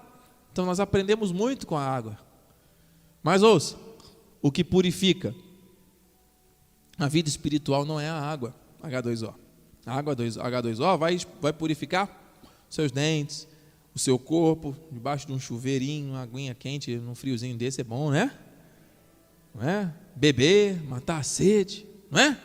Então 0.53 0.67
nós 0.67 0.79
aprendemos 0.79 1.33
muito 1.33 1.67
com 1.67 1.77
a 1.77 1.85
água. 1.85 2.19
Mas 3.23 3.43
ouça, 3.43 3.77
o 4.43 4.53
que 4.53 4.63
purifica 4.63 5.35
a 6.99 7.09
vida 7.09 7.29
espiritual 7.29 7.87
não 7.87 7.99
é 7.99 8.09
a 8.09 8.21
água, 8.21 8.55
H2O. 8.83 9.35
A 9.87 9.97
água 9.97 10.15
H2O 10.15 10.99
vai, 10.99 11.19
vai 11.41 11.53
purificar 11.53 12.09
seus 12.69 12.93
dentes, 12.93 13.49
o 13.95 13.99
seu 13.99 14.19
corpo, 14.19 14.77
debaixo 14.91 15.27
de 15.27 15.33
um 15.33 15.41
chuveirinho, 15.41 16.11
uma 16.11 16.23
aguinha 16.23 16.55
quente, 16.55 16.97
num 16.97 17.15
friozinho 17.15 17.57
desse 17.57 17.81
é 17.81 17.85
bom, 17.85 18.11
né? 18.11 18.37
Não 19.55 19.69
é? 19.69 19.93
Beber, 20.15 20.83
matar 20.85 21.19
a 21.19 21.23
sede, 21.23 21.87
não 22.11 22.21
é? 22.21 22.39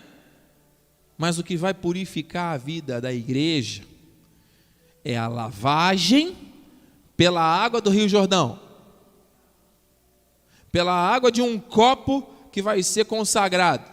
Mas 1.17 1.37
o 1.37 1.43
que 1.43 1.57
vai 1.57 1.73
purificar 1.73 2.53
a 2.53 2.57
vida 2.57 3.01
da 3.01 3.11
igreja 3.11 3.83
é 5.03 5.17
a 5.17 5.27
lavagem 5.27 6.46
pela 7.17 7.41
água 7.41 7.81
do 7.81 7.89
Rio 7.89 8.07
Jordão, 8.07 8.59
pela 10.71 10.93
água 10.93 11.29
de 11.29 11.41
um 11.41 11.59
copo 11.59 12.21
que 12.51 12.61
vai 12.61 12.81
ser 12.81 13.03
consagrado. 13.05 13.91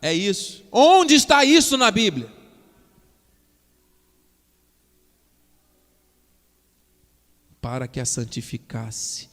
É 0.00 0.14
isso. 0.14 0.64
Onde 0.72 1.14
está 1.14 1.44
isso 1.44 1.76
na 1.76 1.90
Bíblia? 1.90 2.40
para 7.60 7.86
que 7.86 8.00
a 8.00 8.04
santificasse, 8.04 9.28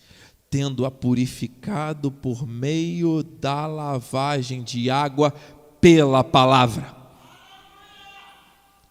tendo-a 0.50 0.92
purificado 0.92 2.12
por 2.12 2.46
meio 2.46 3.24
da 3.24 3.66
lavagem 3.66 4.64
de 4.64 4.90
água 4.90 5.32
pela 5.80 6.24
palavra. 6.24 6.96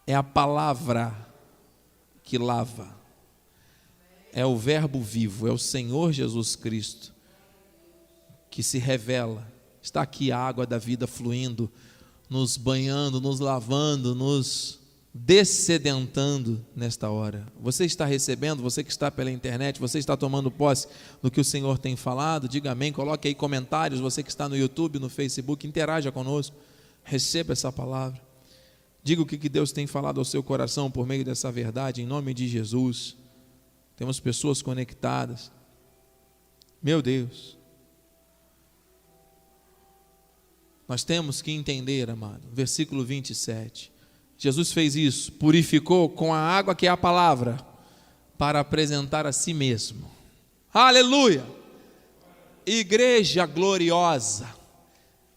É 0.06 0.14
a 0.14 0.22
palavra 0.22 1.14
que 2.22 2.38
lava. 2.38 2.95
É 4.37 4.44
o 4.44 4.55
Verbo 4.55 5.01
vivo, 5.01 5.49
é 5.49 5.51
o 5.51 5.57
Senhor 5.57 6.12
Jesus 6.12 6.55
Cristo 6.55 7.11
que 8.51 8.62
se 8.62 8.77
revela. 8.77 9.51
Está 9.81 10.03
aqui 10.03 10.31
a 10.31 10.38
água 10.38 10.66
da 10.66 10.77
vida 10.77 11.07
fluindo, 11.07 11.72
nos 12.29 12.59
banhando, 12.59 13.18
nos 13.18 13.40
lavando, 13.40 14.14
nos 14.14 14.79
descedentando 15.14 16.62
nesta 16.77 17.09
hora. 17.09 17.51
Você 17.59 17.87
está 17.87 18.05
recebendo, 18.05 18.62
você 18.62 18.85
que 18.85 18.90
está 18.90 19.11
pela 19.11 19.31
internet, 19.31 19.81
você 19.81 19.99
está 19.99 20.18
tomando 20.18 20.51
posse 20.51 20.87
do 21.22 21.31
que 21.31 21.40
o 21.40 21.44
Senhor 21.44 21.79
tem 21.79 21.96
falado? 21.96 22.46
Diga 22.46 22.72
amém, 22.72 22.92
coloque 22.92 23.29
aí 23.29 23.35
comentários, 23.35 24.01
você 24.01 24.22
que 24.22 24.29
está 24.29 24.51
no 24.51 24.57
YouTube, 24.57 24.99
no 24.99 25.09
Facebook, 25.09 25.66
interaja 25.66 26.12
conosco, 26.12 26.55
receba 27.03 27.55
essa 27.55 27.72
palavra. 27.72 28.20
Diga 29.03 29.22
o 29.22 29.27
que 29.27 29.49
Deus 29.49 29.72
tem 29.72 29.87
falado 29.87 30.18
ao 30.18 30.27
seu 30.27 30.42
coração 30.42 30.90
por 30.90 31.07
meio 31.07 31.25
dessa 31.25 31.51
verdade, 31.51 32.03
em 32.03 32.07
nome 32.07 32.35
de 32.35 32.46
Jesus. 32.46 33.16
Temos 33.96 34.20
pessoas 34.20 34.62
conectadas. 34.62 35.50
Meu 36.82 37.00
Deus. 37.02 37.56
Nós 40.87 41.02
temos 41.02 41.42
que 41.42 41.50
entender, 41.50 42.09
amado, 42.09 42.48
versículo 42.52 43.04
27 43.04 43.96
Jesus 44.38 44.72
fez 44.72 44.94
isso, 44.94 45.32
purificou 45.32 46.09
com 46.09 46.35
a 46.35 46.38
água 46.38 46.74
que 46.74 46.87
é 46.87 46.90
a 46.90 46.96
palavra, 46.96 47.59
para 48.37 48.61
apresentar 48.61 49.26
a 49.26 49.32
si 49.32 49.54
mesmo. 49.54 50.11
Aleluia! 50.72 51.44
Igreja 52.66 53.46
gloriosa, 53.46 54.46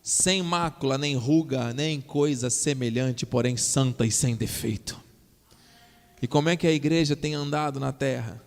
sem 0.02 0.42
mácula, 0.42 0.98
nem 0.98 1.16
ruga, 1.16 1.74
nem 1.74 2.02
coisa 2.02 2.50
semelhante, 2.50 3.26
porém 3.26 3.56
santa 3.56 4.06
e 4.06 4.12
sem 4.12 4.36
defeito. 4.36 5.00
E 6.22 6.28
como 6.28 6.50
é 6.50 6.58
que 6.58 6.68
a 6.68 6.74
igreja 6.74 7.16
tem 7.16 7.36
andado 7.36 7.80
na 7.80 7.94
terra? 7.94 8.44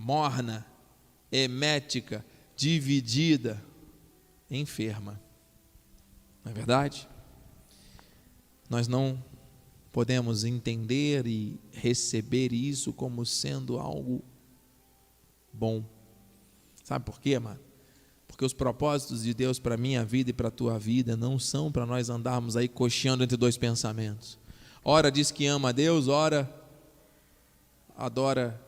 Morna, 0.00 0.64
emética, 1.30 2.24
dividida, 2.56 3.60
enferma. 4.48 5.20
Não 6.44 6.52
é 6.52 6.54
verdade? 6.54 7.08
Nós 8.70 8.86
não 8.86 9.22
podemos 9.90 10.44
entender 10.44 11.26
e 11.26 11.58
receber 11.72 12.52
isso 12.52 12.92
como 12.92 13.26
sendo 13.26 13.76
algo 13.76 14.22
bom. 15.52 15.84
Sabe 16.84 17.04
por 17.04 17.20
quê, 17.20 17.36
mano? 17.40 17.58
Porque 18.28 18.44
os 18.44 18.52
propósitos 18.52 19.24
de 19.24 19.34
Deus 19.34 19.58
para 19.58 19.76
minha 19.76 20.04
vida 20.04 20.30
e 20.30 20.32
para 20.32 20.46
a 20.46 20.52
tua 20.52 20.78
vida 20.78 21.16
não 21.16 21.40
são 21.40 21.72
para 21.72 21.84
nós 21.84 22.08
andarmos 22.08 22.56
aí 22.56 22.68
cocheando 22.68 23.24
entre 23.24 23.36
dois 23.36 23.56
pensamentos. 23.56 24.38
Ora 24.84 25.10
diz 25.10 25.32
que 25.32 25.44
ama 25.46 25.70
a 25.70 25.72
Deus, 25.72 26.06
ora 26.06 26.48
adora 27.96 28.67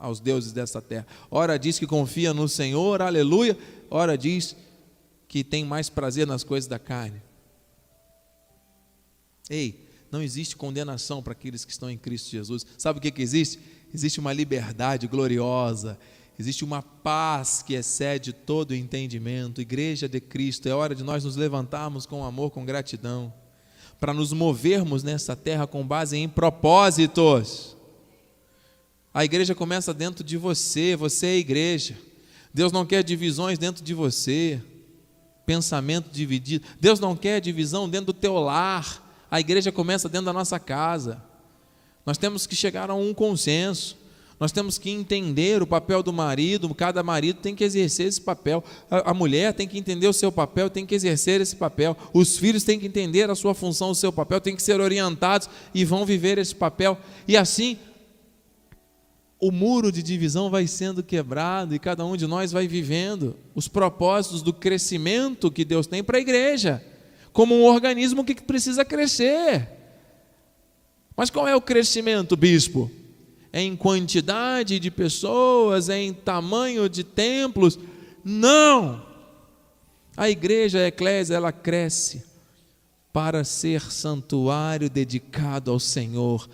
aos 0.00 0.18
deuses 0.18 0.52
dessa 0.52 0.80
terra. 0.80 1.06
Ora 1.30 1.58
diz 1.58 1.78
que 1.78 1.86
confia 1.86 2.32
no 2.32 2.48
Senhor, 2.48 3.02
aleluia. 3.02 3.56
Ora 3.90 4.16
diz 4.16 4.56
que 5.28 5.44
tem 5.44 5.64
mais 5.64 5.90
prazer 5.90 6.26
nas 6.26 6.42
coisas 6.42 6.66
da 6.66 6.78
carne. 6.78 7.22
Ei, 9.48 9.86
não 10.10 10.22
existe 10.22 10.56
condenação 10.56 11.22
para 11.22 11.32
aqueles 11.32 11.64
que 11.64 11.70
estão 11.70 11.90
em 11.90 11.98
Cristo 11.98 12.30
Jesus. 12.30 12.66
Sabe 12.78 12.98
o 12.98 13.02
que, 13.02 13.10
que 13.10 13.22
existe? 13.22 13.60
Existe 13.92 14.18
uma 14.18 14.32
liberdade 14.32 15.06
gloriosa, 15.06 15.98
existe 16.38 16.64
uma 16.64 16.80
paz 16.80 17.62
que 17.62 17.74
excede 17.74 18.32
todo 18.32 18.70
o 18.70 18.74
entendimento. 18.74 19.60
Igreja 19.60 20.08
de 20.08 20.20
Cristo, 20.20 20.68
é 20.68 20.74
hora 20.74 20.94
de 20.94 21.02
nós 21.02 21.24
nos 21.24 21.36
levantarmos 21.36 22.06
com 22.06 22.24
amor, 22.24 22.50
com 22.50 22.64
gratidão, 22.64 23.32
para 23.98 24.14
nos 24.14 24.32
movermos 24.32 25.02
nessa 25.02 25.36
terra 25.36 25.66
com 25.66 25.86
base 25.86 26.16
em 26.16 26.28
propósitos. 26.28 27.76
A 29.12 29.24
igreja 29.24 29.54
começa 29.54 29.92
dentro 29.92 30.22
de 30.22 30.36
você, 30.36 30.94
você 30.94 31.26
é 31.26 31.30
a 31.30 31.36
igreja. 31.36 31.96
Deus 32.54 32.70
não 32.70 32.86
quer 32.86 33.02
divisões 33.02 33.58
dentro 33.58 33.82
de 33.82 33.92
você, 33.92 34.60
pensamento 35.44 36.10
dividido. 36.12 36.64
Deus 36.80 37.00
não 37.00 37.16
quer 37.16 37.40
divisão 37.40 37.88
dentro 37.88 38.06
do 38.06 38.12
teu 38.12 38.34
lar. 38.34 39.26
A 39.28 39.40
igreja 39.40 39.72
começa 39.72 40.08
dentro 40.08 40.26
da 40.26 40.32
nossa 40.32 40.60
casa. 40.60 41.22
Nós 42.06 42.18
temos 42.18 42.46
que 42.46 42.54
chegar 42.54 42.88
a 42.88 42.94
um 42.94 43.12
consenso. 43.12 43.98
Nós 44.38 44.52
temos 44.52 44.78
que 44.78 44.88
entender 44.88 45.60
o 45.60 45.66
papel 45.66 46.02
do 46.02 46.14
marido, 46.14 46.74
cada 46.74 47.02
marido 47.02 47.40
tem 47.40 47.54
que 47.54 47.62
exercer 47.62 48.06
esse 48.06 48.22
papel, 48.22 48.64
a, 48.90 49.12
mulher 49.12 49.52
tem 49.52 49.68
que 49.68 49.76
entender 49.76 50.08
o 50.08 50.14
seu 50.14 50.32
papel, 50.32 50.70
tem 50.70 50.86
que 50.86 50.94
exercer 50.94 51.42
esse 51.42 51.54
papel, 51.54 51.94
os 52.14 52.38
filhos 52.38 52.64
têm 52.64 52.80
que 52.80 52.86
entender 52.86 53.28
a 53.28 53.34
sua 53.34 53.52
função, 53.52 53.90
o 53.90 53.94
seu 53.94 54.10
papel, 54.10 54.40
têm 54.40 54.56
que 54.56 54.62
ser 54.62 54.80
orientados 54.80 55.50
e 55.74 55.84
vão 55.84 56.06
viver 56.06 56.38
esse 56.38 56.54
papel, 56.54 56.98
e 57.28 57.36
assim 57.36 57.76
o 59.40 59.50
muro 59.50 59.90
de 59.90 60.02
divisão 60.02 60.50
vai 60.50 60.66
sendo 60.66 61.02
quebrado 61.02 61.74
e 61.74 61.78
cada 61.78 62.04
um 62.04 62.16
de 62.16 62.26
nós 62.26 62.52
vai 62.52 62.68
vivendo 62.68 63.36
os 63.54 63.68
propósitos 63.68 64.42
do 64.42 64.52
crescimento 64.52 65.50
que 65.50 65.64
Deus 65.64 65.86
tem 65.86 66.04
para 66.04 66.18
a 66.18 66.20
igreja 66.20 66.84
como 67.32 67.54
um 67.54 67.64
organismo 67.64 68.24
que 68.24 68.34
precisa 68.34 68.84
crescer. 68.84 69.68
Mas 71.16 71.30
qual 71.30 71.46
é 71.46 71.54
o 71.54 71.60
crescimento, 71.60 72.36
bispo? 72.36 72.90
É 73.52 73.60
em 73.60 73.76
quantidade 73.76 74.78
de 74.78 74.90
pessoas, 74.90 75.88
é 75.88 75.98
em 75.98 76.12
tamanho 76.12 76.88
de 76.88 77.04
templos? 77.04 77.78
Não! 78.24 79.04
A 80.16 80.28
igreja, 80.28 80.78
a 80.78 80.86
eclésia, 80.86 81.34
ela 81.34 81.52
cresce 81.52 82.24
para 83.12 83.42
ser 83.42 83.80
santuário 83.90 84.88
dedicado 84.88 85.70
ao 85.70 85.80
Senhor. 85.80 86.48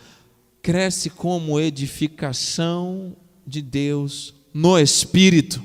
Cresce 0.67 1.11
como 1.11 1.61
edificação 1.61 3.15
de 3.47 3.63
Deus 3.63 4.35
no 4.53 4.77
Espírito. 4.77 5.63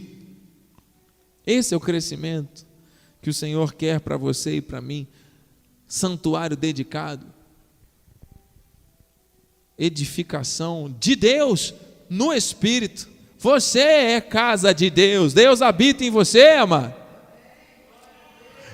Esse 1.44 1.74
é 1.74 1.78
o 1.78 1.80
crescimento 1.80 2.68
que 3.20 3.28
o 3.28 3.34
Senhor 3.34 3.74
quer 3.74 4.00
para 4.00 4.16
você 4.16 4.58
e 4.58 4.62
para 4.62 4.80
mim. 4.80 5.08
Santuário 5.88 6.56
dedicado. 6.56 7.26
Edificação 9.76 10.96
de 11.00 11.16
Deus 11.16 11.74
no 12.08 12.32
Espírito. 12.32 13.10
Você 13.40 13.80
é 13.80 14.22
casa 14.22 14.72
de 14.72 14.92
Deus. 14.92 15.34
Deus 15.34 15.64
habita 15.64 16.06
em 16.06 16.12
você, 16.12 16.50
amado. 16.50 16.94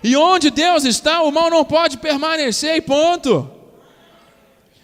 E 0.03 0.17
onde 0.17 0.51
Deus 0.51 0.83
está, 0.83 1.21
o 1.21 1.31
mal 1.31 1.49
não 1.49 1.63
pode 1.63 1.97
permanecer, 1.99 2.75
e 2.75 2.81
ponto. 2.81 3.56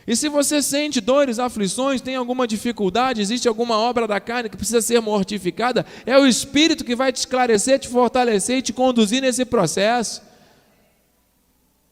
E 0.05 0.15
se 0.15 0.27
você 0.27 0.61
sente 0.61 0.99
dores, 0.99 1.39
aflições, 1.39 2.01
tem 2.01 2.15
alguma 2.15 2.45
dificuldade, 2.45 3.21
existe 3.21 3.47
alguma 3.47 3.77
obra 3.77 4.05
da 4.05 4.19
carne 4.19 4.49
que 4.49 4.57
precisa 4.57 4.81
ser 4.81 4.99
mortificada, 4.99 5.85
é 6.05 6.17
o 6.17 6.27
Espírito 6.27 6.83
que 6.83 6.95
vai 6.95 7.11
te 7.11 7.17
esclarecer, 7.17 7.79
te 7.79 7.87
fortalecer 7.87 8.57
e 8.57 8.61
te 8.61 8.73
conduzir 8.73 9.21
nesse 9.21 9.45
processo. 9.45 10.21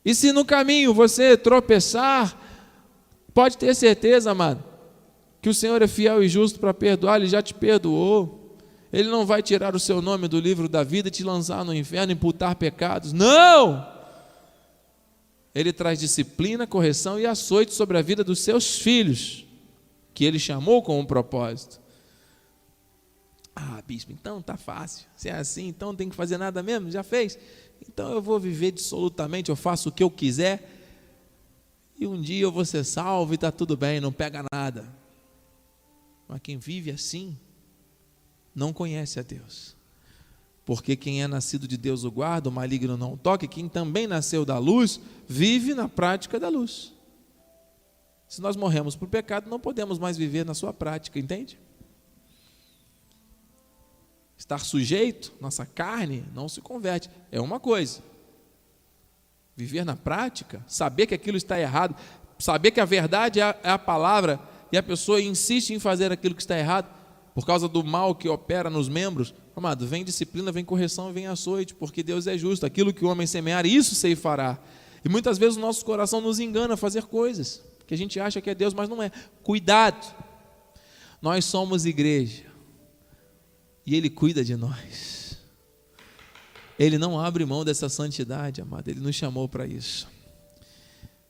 E 0.03 0.13
se 0.13 0.31
no 0.31 0.43
caminho 0.43 0.93
você 0.93 1.37
tropeçar, 1.37 2.37
pode 3.33 3.57
ter 3.57 3.73
certeza, 3.75 4.31
amado, 4.31 4.61
que 5.41 5.49
o 5.49 5.53
Senhor 5.53 5.81
é 5.81 5.87
fiel 5.87 6.21
e 6.21 6.27
justo 6.27 6.59
para 6.59 6.73
perdoar, 6.73 7.17
Ele 7.17 7.27
já 7.27 7.41
te 7.41 7.53
perdoou. 7.53 8.39
Ele 8.91 9.07
não 9.07 9.25
vai 9.25 9.41
tirar 9.41 9.73
o 9.73 9.79
seu 9.79 10.01
nome 10.01 10.27
do 10.27 10.37
livro 10.37 10.67
da 10.67 10.83
vida 10.83 11.07
e 11.07 11.11
te 11.11 11.23
lançar 11.23 11.63
no 11.63 11.73
inferno, 11.73 12.11
imputar 12.11 12.55
pecados. 12.55 13.13
Não! 13.13 14.00
Ele 15.53 15.73
traz 15.73 15.99
disciplina, 15.99 16.65
correção 16.65 17.19
e 17.19 17.25
açoite 17.25 17.73
sobre 17.73 17.97
a 17.97 18.01
vida 18.01 18.23
dos 18.23 18.39
seus 18.39 18.79
filhos, 18.79 19.45
que 20.13 20.23
ele 20.23 20.39
chamou 20.39 20.81
com 20.81 20.99
um 20.99 21.05
propósito. 21.05 21.81
Ah, 23.55 23.81
bispo, 23.85 24.11
então 24.11 24.41
tá 24.41 24.55
fácil. 24.55 25.07
Se 25.15 25.27
é 25.27 25.33
assim, 25.33 25.67
então 25.67 25.89
não 25.89 25.95
tem 25.95 26.09
que 26.09 26.15
fazer 26.15 26.37
nada 26.37 26.63
mesmo? 26.63 26.89
Já 26.89 27.03
fez? 27.03 27.37
Então 27.87 28.11
eu 28.13 28.21
vou 28.21 28.39
viver 28.39 28.71
dissolutamente, 28.71 29.49
eu 29.49 29.55
faço 29.55 29.89
o 29.89 29.91
que 29.91 30.03
eu 30.03 30.09
quiser. 30.09 30.79
E 31.99 32.07
um 32.07 32.19
dia 32.19 32.41
eu 32.41 32.51
vou 32.51 32.65
ser 32.65 32.83
salvo 32.83 33.33
e 33.33 33.35
está 33.35 33.51
tudo 33.51 33.75
bem, 33.75 33.99
não 33.99 34.11
pega 34.11 34.43
nada. 34.51 34.87
Mas 36.27 36.39
quem 36.41 36.57
vive 36.57 36.91
assim, 36.91 37.37
não 38.55 38.71
conhece 38.71 39.19
a 39.19 39.23
Deus. 39.23 39.75
Porque 40.71 40.95
quem 40.95 41.21
é 41.21 41.27
nascido 41.27 41.67
de 41.67 41.75
Deus 41.75 42.05
o 42.05 42.09
guarda, 42.09 42.47
o 42.47 42.51
maligno 42.51 42.95
não 42.95 43.17
toca, 43.17 43.43
e 43.43 43.47
quem 43.49 43.67
também 43.67 44.07
nasceu 44.07 44.45
da 44.45 44.57
luz, 44.57 45.01
vive 45.27 45.73
na 45.73 45.89
prática 45.89 46.39
da 46.39 46.47
luz. 46.47 46.93
Se 48.25 48.39
nós 48.39 48.55
morremos 48.55 48.95
por 48.95 49.09
pecado, 49.09 49.49
não 49.49 49.59
podemos 49.59 49.99
mais 49.99 50.15
viver 50.15 50.45
na 50.45 50.53
sua 50.53 50.71
prática, 50.71 51.19
entende? 51.19 51.59
Estar 54.37 54.59
sujeito, 54.59 55.33
nossa 55.41 55.65
carne 55.65 56.23
não 56.33 56.47
se 56.47 56.61
converte, 56.61 57.09
é 57.33 57.41
uma 57.41 57.59
coisa. 57.59 58.01
Viver 59.57 59.83
na 59.83 59.97
prática, 59.97 60.63
saber 60.69 61.05
que 61.05 61.13
aquilo 61.13 61.35
está 61.35 61.59
errado, 61.59 61.97
saber 62.39 62.71
que 62.71 62.79
a 62.79 62.85
verdade 62.85 63.41
é 63.41 63.43
a, 63.43 63.59
é 63.61 63.69
a 63.71 63.77
palavra 63.77 64.39
e 64.71 64.77
a 64.77 64.83
pessoa 64.83 65.21
insiste 65.21 65.71
em 65.71 65.79
fazer 65.79 66.13
aquilo 66.13 66.33
que 66.33 66.41
está 66.41 66.57
errado, 66.57 67.00
por 67.33 67.45
causa 67.45 67.67
do 67.67 67.83
mal 67.83 68.13
que 68.13 68.27
opera 68.27 68.69
nos 68.69 68.89
membros, 68.89 69.33
amado, 69.55 69.87
vem 69.87 70.03
disciplina, 70.03 70.51
vem 70.51 70.65
correção, 70.65 71.13
vem 71.13 71.27
açoite, 71.27 71.73
porque 71.73 72.03
Deus 72.03 72.27
é 72.27 72.37
justo. 72.37 72.65
Aquilo 72.65 72.93
que 72.93 73.05
o 73.05 73.09
homem 73.09 73.25
semear, 73.25 73.65
isso 73.65 73.95
se 73.95 74.15
fará. 74.15 74.59
E 75.03 75.09
muitas 75.09 75.37
vezes 75.37 75.57
o 75.57 75.61
nosso 75.61 75.83
coração 75.85 76.21
nos 76.21 76.39
engana 76.39 76.73
a 76.73 76.77
fazer 76.77 77.03
coisas 77.03 77.61
que 77.91 77.95
a 77.95 77.97
gente 77.97 78.21
acha 78.21 78.39
que 78.39 78.49
é 78.49 78.55
Deus, 78.55 78.73
mas 78.73 78.87
não 78.87 79.03
é. 79.03 79.11
Cuidado. 79.43 80.15
Nós 81.21 81.43
somos 81.43 81.85
igreja. 81.85 82.45
E 83.85 83.95
Ele 83.95 84.09
cuida 84.09 84.45
de 84.45 84.55
nós. 84.55 85.37
Ele 86.79 86.97
não 86.97 87.19
abre 87.19 87.45
mão 87.45 87.65
dessa 87.65 87.89
santidade, 87.89 88.61
amado. 88.61 88.87
Ele 88.87 89.01
nos 89.01 89.13
chamou 89.13 89.49
para 89.49 89.67
isso. 89.67 90.07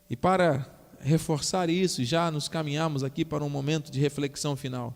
E 0.07 0.15
para 0.15 0.71
reforçar 0.99 1.67
isso, 1.67 2.03
já 2.03 2.29
nos 2.29 2.47
caminhamos 2.47 3.03
aqui 3.03 3.25
para 3.25 3.43
um 3.43 3.49
momento 3.49 3.91
de 3.91 3.99
reflexão 3.99 4.55
final. 4.55 4.95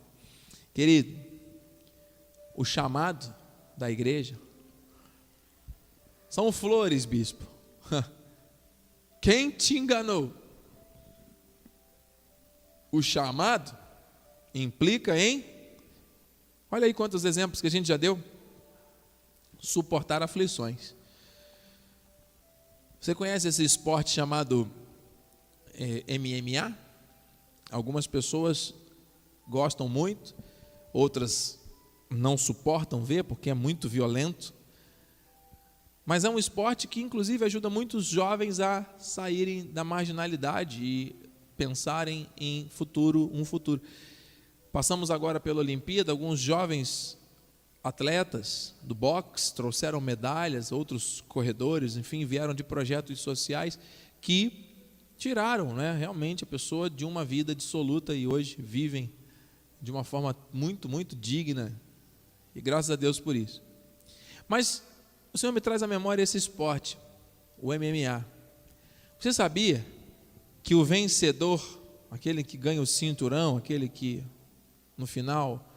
Querido, 0.75 1.17
o 2.53 2.65
chamado 2.65 3.33
da 3.77 3.89
igreja 3.89 4.37
são 6.29 6.51
flores, 6.51 7.05
bispo. 7.05 7.45
Quem 9.21 9.51
te 9.51 9.77
enganou? 9.77 10.33
O 12.91 13.01
chamado 13.01 13.73
implica 14.53 15.17
em. 15.17 15.45
Olha 16.69 16.87
aí 16.87 16.93
quantos 16.93 17.23
exemplos 17.23 17.61
que 17.61 17.67
a 17.67 17.71
gente 17.71 17.87
já 17.87 17.95
deu. 17.95 18.21
Suportar 19.57 20.21
aflições. 20.21 20.93
Você 22.99 23.15
conhece 23.15 23.47
esse 23.47 23.63
esporte 23.63 24.09
chamado 24.09 24.69
é, 25.73 26.03
eh, 26.05 26.17
MMA? 26.17 26.77
Algumas 27.71 28.05
pessoas 28.07 28.73
gostam 29.47 29.87
muito 29.87 30.34
outras 30.95 31.59
não 32.09 32.37
suportam 32.37 33.03
ver 33.03 33.25
porque 33.25 33.49
é 33.49 33.53
muito 33.53 33.89
violento. 33.89 34.53
Mas 36.05 36.23
é 36.23 36.29
um 36.29 36.39
esporte 36.39 36.87
que, 36.87 37.01
inclusive, 37.01 37.43
ajuda 37.43 37.69
muitos 37.69 38.05
jovens 38.05 38.61
a 38.61 38.85
saírem 38.97 39.65
da 39.65 39.83
marginalidade 39.83 40.81
e 40.81 41.15
pensarem 41.57 42.27
em 42.37 42.69
futuro, 42.69 43.29
um 43.33 43.43
futuro. 43.43 43.81
Passamos 44.71 45.11
agora 45.11 45.39
pela 45.39 45.59
Olimpíada, 45.59 46.11
alguns 46.13 46.39
jovens 46.39 47.17
atletas 47.83 48.73
do 48.81 48.95
boxe 48.95 49.53
trouxeram 49.53 49.99
medalhas, 49.99 50.71
outros 50.71 51.21
corredores, 51.27 51.97
enfim, 51.97 52.25
vieram 52.25 52.53
de 52.53 52.63
projetos 52.63 53.19
sociais 53.19 53.77
que 54.21 54.65
tiraram, 55.17 55.73
né, 55.73 55.95
realmente 55.97 56.43
a 56.43 56.47
pessoa 56.47 56.89
de 56.89 57.03
uma 57.03 57.25
vida 57.25 57.53
dissoluta 57.53 58.13
e 58.15 58.27
hoje 58.27 58.55
vivem 58.59 59.11
de 59.85 59.91
uma 59.91 60.03
forma 60.03 60.35
muito, 60.51 60.89
muito 60.89 61.15
digna. 61.15 61.79
E 62.55 62.59
graças 62.59 62.89
a 62.89 62.95
Deus 62.95 63.19
por 63.19 63.35
isso. 63.35 63.61
Mas 64.47 64.83
o 65.31 65.37
Senhor 65.37 65.53
me 65.53 65.61
traz 65.61 65.83
à 65.83 65.87
memória 65.87 66.23
esse 66.23 66.37
esporte, 66.37 66.97
o 67.61 67.67
MMA. 67.67 68.25
Você 69.19 69.31
sabia 69.31 69.85
que 70.63 70.73
o 70.73 70.83
vencedor, 70.83 71.61
aquele 72.09 72.43
que 72.43 72.57
ganha 72.57 72.81
o 72.81 72.87
cinturão, 72.87 73.57
aquele 73.57 73.87
que 73.87 74.23
no 74.97 75.05
final 75.05 75.71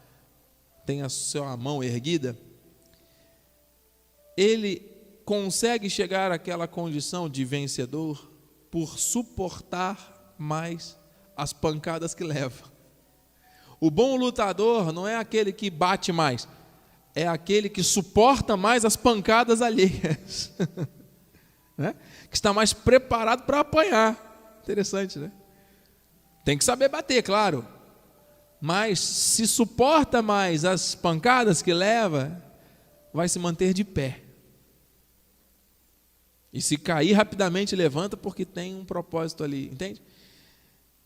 tem 0.87 1.03
a 1.03 1.09
sua 1.09 1.55
mão 1.55 1.83
erguida, 1.83 2.35
ele 4.35 4.81
consegue 5.23 5.87
chegar 5.87 6.31
àquela 6.31 6.67
condição 6.67 7.29
de 7.29 7.45
vencedor 7.45 8.31
por 8.71 8.97
suportar 8.97 10.33
mais 10.35 10.97
as 11.37 11.53
pancadas 11.53 12.15
que 12.15 12.23
leva. 12.23 12.78
O 13.79 13.89
bom 13.89 14.15
lutador 14.15 14.91
não 14.91 15.07
é 15.07 15.15
aquele 15.15 15.53
que 15.53 15.69
bate 15.69 16.11
mais, 16.11 16.47
é 17.15 17.27
aquele 17.27 17.69
que 17.69 17.81
suporta 17.81 18.57
mais 18.57 18.83
as 18.83 18.95
pancadas 18.95 19.61
alheias, 19.61 20.51
né? 21.77 21.95
que 22.29 22.35
está 22.35 22.53
mais 22.53 22.73
preparado 22.73 23.43
para 23.43 23.61
apanhar. 23.61 24.59
Interessante, 24.61 25.17
né? 25.17 25.31
Tem 26.43 26.57
que 26.57 26.63
saber 26.63 26.89
bater, 26.89 27.23
claro, 27.23 27.65
mas 28.61 28.99
se 28.99 29.47
suporta 29.47 30.21
mais 30.21 30.65
as 30.65 30.93
pancadas 30.93 31.61
que 31.61 31.73
leva, 31.73 32.43
vai 33.13 33.29
se 33.29 33.39
manter 33.39 33.73
de 33.73 33.83
pé. 33.83 34.21
E 36.51 36.61
se 36.61 36.77
cair 36.77 37.13
rapidamente 37.13 37.75
levanta 37.75 38.17
porque 38.17 38.43
tem 38.43 38.75
um 38.75 38.83
propósito 38.83 39.43
ali, 39.43 39.67
entende? 39.67 40.01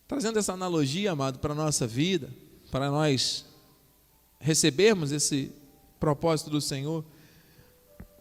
Trazendo 0.07 0.39
essa 0.39 0.53
analogia, 0.53 1.11
amado, 1.11 1.39
para 1.39 1.53
a 1.53 1.55
nossa 1.55 1.85
vida, 1.85 2.29
para 2.73 2.89
nós 2.89 3.45
recebermos 4.39 5.11
esse 5.11 5.51
propósito 5.99 6.49
do 6.49 6.59
Senhor, 6.59 7.05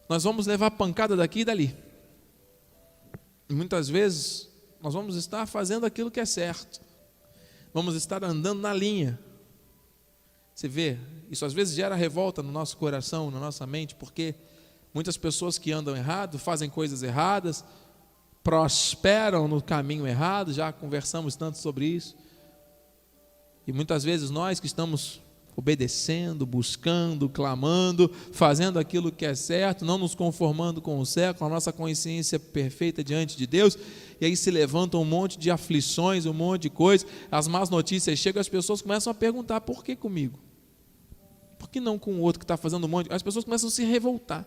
nós 0.06 0.24
vamos 0.24 0.46
levar 0.46 0.70
pancada 0.72 1.16
daqui 1.16 1.40
e 1.40 1.44
dali. 1.46 1.74
Muitas 3.48 3.88
vezes 3.88 4.50
nós 4.82 4.92
vamos 4.92 5.16
estar 5.16 5.46
fazendo 5.46 5.86
aquilo 5.86 6.10
que 6.10 6.20
é 6.20 6.26
certo, 6.26 6.82
vamos 7.72 7.94
estar 7.94 8.22
andando 8.22 8.60
na 8.60 8.74
linha. 8.74 9.18
Você 10.54 10.68
vê, 10.68 10.98
isso 11.30 11.46
às 11.46 11.54
vezes 11.54 11.74
gera 11.74 11.94
revolta 11.94 12.42
no 12.42 12.52
nosso 12.52 12.76
coração, 12.76 13.30
na 13.30 13.40
nossa 13.40 13.66
mente, 13.66 13.94
porque 13.94 14.34
muitas 14.92 15.16
pessoas 15.16 15.56
que 15.56 15.72
andam 15.72 15.96
errado, 15.96 16.38
fazem 16.38 16.68
coisas 16.68 17.02
erradas, 17.02 17.64
prosperam 18.44 19.48
no 19.48 19.62
caminho 19.62 20.06
errado, 20.06 20.52
já 20.52 20.70
conversamos 20.70 21.36
tanto 21.36 21.56
sobre 21.56 21.86
isso. 21.86 22.14
E 23.72 23.74
muitas 23.74 24.04
vezes 24.04 24.28
nós 24.28 24.60
que 24.60 24.66
estamos 24.66 25.22
obedecendo, 25.56 26.44
buscando, 26.44 27.26
clamando, 27.26 28.10
fazendo 28.30 28.78
aquilo 28.78 29.10
que 29.10 29.24
é 29.24 29.34
certo, 29.34 29.82
não 29.82 29.96
nos 29.96 30.14
conformando 30.14 30.82
com 30.82 31.00
o 31.00 31.04
com 31.38 31.46
a 31.46 31.48
nossa 31.48 31.72
consciência 31.72 32.38
perfeita 32.38 33.02
diante 33.02 33.34
de 33.34 33.46
Deus, 33.46 33.78
e 34.20 34.26
aí 34.26 34.36
se 34.36 34.50
levantam 34.50 35.00
um 35.00 35.06
monte 35.06 35.38
de 35.38 35.50
aflições, 35.50 36.26
um 36.26 36.34
monte 36.34 36.62
de 36.62 36.70
coisas, 36.70 37.06
as 37.30 37.48
más 37.48 37.70
notícias 37.70 38.18
chegam, 38.18 38.40
as 38.40 38.48
pessoas 38.48 38.82
começam 38.82 39.10
a 39.10 39.14
perguntar: 39.14 39.62
por 39.62 39.82
que 39.82 39.96
comigo? 39.96 40.38
Por 41.58 41.70
que 41.70 41.80
não 41.80 41.98
com 41.98 42.12
o 42.12 42.20
outro 42.20 42.40
que 42.40 42.44
está 42.44 42.58
fazendo 42.58 42.84
um 42.84 42.88
monte? 42.88 43.10
As 43.10 43.22
pessoas 43.22 43.44
começam 43.44 43.68
a 43.68 43.72
se 43.72 43.84
revoltar. 43.84 44.46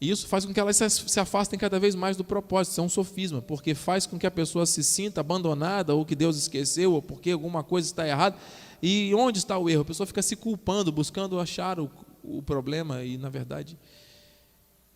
E 0.00 0.10
isso 0.10 0.26
faz 0.26 0.44
com 0.44 0.52
que 0.52 0.60
elas 0.60 0.76
se 0.76 1.20
afastem 1.20 1.58
cada 1.58 1.80
vez 1.80 1.94
mais 1.94 2.16
do 2.16 2.24
propósito. 2.24 2.72
Isso 2.72 2.80
é 2.80 2.84
um 2.84 2.88
sofisma, 2.88 3.40
porque 3.40 3.74
faz 3.74 4.06
com 4.06 4.18
que 4.18 4.26
a 4.26 4.30
pessoa 4.30 4.66
se 4.66 4.84
sinta 4.84 5.20
abandonada, 5.20 5.94
ou 5.94 6.04
que 6.04 6.14
Deus 6.14 6.36
esqueceu, 6.36 6.92
ou 6.92 7.00
porque 7.00 7.30
alguma 7.30 7.64
coisa 7.64 7.88
está 7.88 8.06
errada. 8.06 8.36
E 8.82 9.14
onde 9.14 9.38
está 9.38 9.56
o 9.56 9.70
erro? 9.70 9.82
A 9.82 9.86
pessoa 9.86 10.06
fica 10.06 10.20
se 10.20 10.36
culpando, 10.36 10.92
buscando 10.92 11.40
achar 11.40 11.80
o, 11.80 11.90
o 12.22 12.42
problema 12.42 13.02
e, 13.04 13.16
na 13.16 13.30
verdade, 13.30 13.78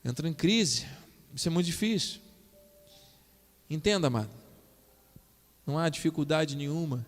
entra 0.04 0.28
em 0.28 0.34
crise. 0.34 0.86
Isso 1.34 1.48
é 1.48 1.50
muito 1.50 1.66
difícil. 1.66 2.20
Entenda, 3.70 4.08
amado. 4.08 4.30
Não 5.66 5.78
há 5.78 5.88
dificuldade 5.88 6.56
nenhuma, 6.56 7.06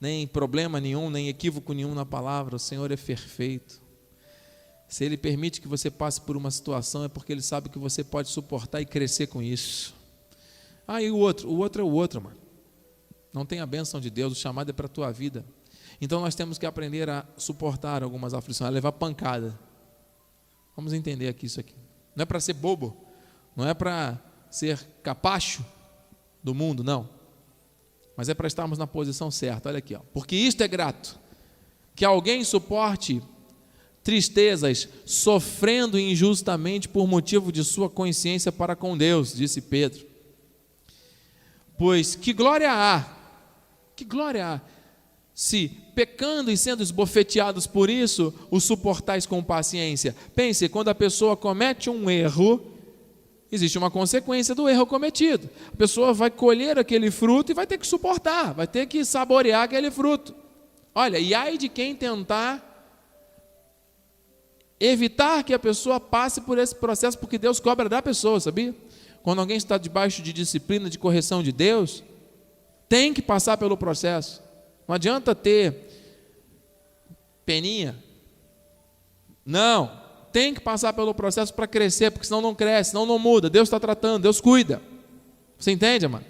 nem 0.00 0.26
problema 0.26 0.80
nenhum, 0.80 1.08
nem 1.08 1.28
equívoco 1.28 1.72
nenhum 1.72 1.94
na 1.94 2.04
palavra. 2.04 2.56
O 2.56 2.58
Senhor 2.58 2.90
é 2.90 2.96
perfeito. 2.96 3.80
Se 4.90 5.04
Ele 5.04 5.16
permite 5.16 5.60
que 5.60 5.68
você 5.68 5.88
passe 5.88 6.20
por 6.20 6.36
uma 6.36 6.50
situação, 6.50 7.04
é 7.04 7.08
porque 7.08 7.32
Ele 7.32 7.40
sabe 7.40 7.68
que 7.68 7.78
você 7.78 8.02
pode 8.02 8.28
suportar 8.28 8.80
e 8.80 8.84
crescer 8.84 9.28
com 9.28 9.40
isso. 9.40 9.94
Ah, 10.86 11.00
e 11.00 11.12
o 11.12 11.16
outro? 11.16 11.48
O 11.48 11.58
outro 11.58 11.80
é 11.80 11.84
o 11.84 11.92
outro, 11.92 12.20
mano. 12.20 12.36
Não 13.32 13.46
tem 13.46 13.60
a 13.60 13.66
bênção 13.66 14.00
de 14.00 14.10
Deus, 14.10 14.32
o 14.32 14.34
chamado 14.34 14.68
é 14.68 14.72
para 14.72 14.86
a 14.86 14.88
tua 14.88 15.12
vida. 15.12 15.44
Então 16.00 16.20
nós 16.20 16.34
temos 16.34 16.58
que 16.58 16.66
aprender 16.66 17.08
a 17.08 17.24
suportar 17.36 18.02
algumas 18.02 18.34
aflições, 18.34 18.66
a 18.66 18.72
levar 18.72 18.90
pancada. 18.90 19.56
Vamos 20.74 20.92
entender 20.92 21.28
aqui 21.28 21.46
isso 21.46 21.60
aqui. 21.60 21.76
Não 22.16 22.24
é 22.24 22.26
para 22.26 22.40
ser 22.40 22.54
bobo, 22.54 22.96
não 23.54 23.68
é 23.68 23.72
para 23.72 24.20
ser 24.50 24.76
capacho 25.04 25.64
do 26.42 26.52
mundo, 26.52 26.82
não. 26.82 27.08
Mas 28.16 28.28
é 28.28 28.34
para 28.34 28.48
estarmos 28.48 28.76
na 28.76 28.88
posição 28.88 29.30
certa. 29.30 29.68
Olha 29.68 29.78
aqui, 29.78 29.94
ó. 29.94 30.00
Porque 30.12 30.34
isto 30.34 30.64
é 30.64 30.66
grato. 30.66 31.16
Que 31.94 32.04
alguém 32.04 32.42
suporte 32.42 33.22
tristezas, 34.02 34.88
sofrendo 35.04 35.98
injustamente 35.98 36.88
por 36.88 37.06
motivo 37.06 37.52
de 37.52 37.62
sua 37.64 37.88
consciência 37.88 38.50
para 38.50 38.74
com 38.74 38.96
Deus, 38.96 39.34
disse 39.34 39.60
Pedro. 39.60 40.06
Pois 41.78 42.14
que 42.14 42.32
glória 42.32 42.70
há, 42.72 43.06
que 43.94 44.04
glória 44.04 44.46
há 44.46 44.60
se 45.40 45.68
pecando 45.94 46.50
e 46.50 46.56
sendo 46.56 46.82
esbofeteados 46.82 47.66
por 47.66 47.88
isso, 47.88 48.34
o 48.50 48.60
suportais 48.60 49.24
com 49.24 49.42
paciência. 49.42 50.14
Pense, 50.34 50.68
quando 50.68 50.88
a 50.88 50.94
pessoa 50.94 51.34
comete 51.34 51.88
um 51.88 52.10
erro, 52.10 52.60
existe 53.50 53.78
uma 53.78 53.90
consequência 53.90 54.54
do 54.54 54.68
erro 54.68 54.84
cometido. 54.84 55.48
A 55.72 55.76
pessoa 55.76 56.12
vai 56.12 56.30
colher 56.30 56.78
aquele 56.78 57.10
fruto 57.10 57.52
e 57.52 57.54
vai 57.54 57.66
ter 57.66 57.78
que 57.78 57.86
suportar, 57.86 58.52
vai 58.52 58.66
ter 58.66 58.84
que 58.84 59.02
saborear 59.02 59.62
aquele 59.62 59.90
fruto. 59.90 60.34
Olha, 60.94 61.18
e 61.18 61.32
ai 61.32 61.56
de 61.56 61.70
quem 61.70 61.94
tentar 61.94 62.69
evitar 64.80 65.44
que 65.44 65.52
a 65.52 65.58
pessoa 65.58 66.00
passe 66.00 66.40
por 66.40 66.58
esse 66.58 66.74
processo, 66.74 67.18
porque 67.18 67.36
Deus 67.36 67.60
cobra 67.60 67.88
da 67.88 68.00
pessoa, 68.00 68.40
sabia? 68.40 68.74
Quando 69.22 69.40
alguém 69.40 69.58
está 69.58 69.76
debaixo 69.76 70.22
de 70.22 70.32
disciplina, 70.32 70.88
de 70.88 70.98
correção 70.98 71.42
de 71.42 71.52
Deus, 71.52 72.02
tem 72.88 73.12
que 73.12 73.20
passar 73.20 73.58
pelo 73.58 73.76
processo. 73.76 74.42
Não 74.88 74.94
adianta 74.94 75.34
ter 75.34 75.76
peninha. 77.44 78.02
Não, 79.44 80.00
tem 80.32 80.54
que 80.54 80.60
passar 80.60 80.92
pelo 80.94 81.12
processo 81.14 81.52
para 81.52 81.66
crescer, 81.66 82.10
porque 82.10 82.26
senão 82.26 82.40
não 82.40 82.54
cresce, 82.54 82.90
senão 82.90 83.04
não 83.04 83.18
muda. 83.18 83.50
Deus 83.50 83.68
está 83.68 83.78
tratando, 83.78 84.22
Deus 84.22 84.40
cuida. 84.40 84.80
Você 85.58 85.70
entende, 85.70 86.08
mano? 86.08 86.24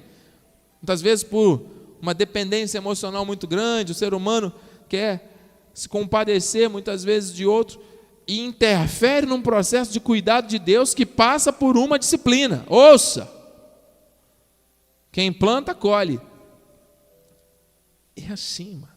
Muitas 0.83 1.01
vezes 1.01 1.23
por 1.23 1.65
uma 2.03 2.15
dependência 2.15 2.79
emocional 2.79 3.25
muito 3.25 3.47
grande, 3.47 3.93
o 3.93 3.95
ser 3.95 4.13
humano 4.15 4.53
quer 4.89 5.31
se 5.73 5.89
compadecer 5.89 6.69
muitas 6.69 7.05
vezes 7.05 7.33
de 7.33 7.47
outro 7.47 7.81
e 8.31 8.39
interfere 8.39 9.27
num 9.27 9.43
processo 9.43 9.93
de 9.93 9.99
cuidado 9.99 10.47
de 10.47 10.57
Deus 10.57 10.95
que 10.95 11.05
passa 11.05 11.53
por 11.53 11.77
uma 11.77 11.99
disciplina. 11.99 12.65
Ouça! 12.69 13.29
Quem 15.11 15.33
planta, 15.33 15.75
colhe. 15.75 16.21
É 18.15 18.29
assim, 18.29 18.75
mano. 18.75 18.93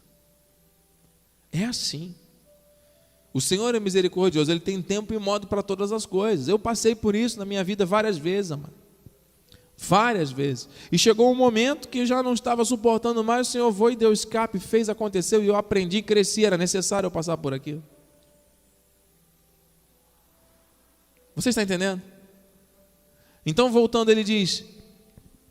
É 1.50 1.64
assim. 1.64 2.14
O 3.32 3.40
Senhor 3.40 3.74
é 3.74 3.80
misericordioso, 3.80 4.52
Ele 4.52 4.60
tem 4.60 4.80
tempo 4.80 5.12
e 5.12 5.18
modo 5.18 5.48
para 5.48 5.64
todas 5.64 5.90
as 5.90 6.06
coisas. 6.06 6.46
Eu 6.46 6.56
passei 6.56 6.94
por 6.94 7.16
isso 7.16 7.36
na 7.36 7.44
minha 7.44 7.64
vida 7.64 7.84
várias 7.84 8.16
vezes, 8.16 8.52
mano. 8.52 8.72
Várias 9.76 10.30
vezes. 10.30 10.68
E 10.92 10.96
chegou 10.96 11.28
um 11.28 11.34
momento 11.34 11.88
que 11.88 11.98
eu 11.98 12.06
já 12.06 12.22
não 12.22 12.34
estava 12.34 12.64
suportando 12.64 13.24
mais, 13.24 13.48
o 13.48 13.50
Senhor 13.50 13.72
foi 13.72 13.94
e 13.94 13.96
deu 13.96 14.12
escape, 14.12 14.60
fez, 14.60 14.88
aconteceu, 14.88 15.42
e 15.42 15.48
eu 15.48 15.56
aprendi, 15.56 16.02
cresci, 16.02 16.44
era 16.44 16.56
necessário 16.56 17.08
eu 17.08 17.10
passar 17.10 17.36
por 17.36 17.52
aquilo. 17.52 17.82
Você 21.34 21.50
está 21.50 21.62
entendendo? 21.62 22.00
Então, 23.44 23.70
voltando, 23.70 24.10
ele 24.10 24.24
diz: 24.24 24.64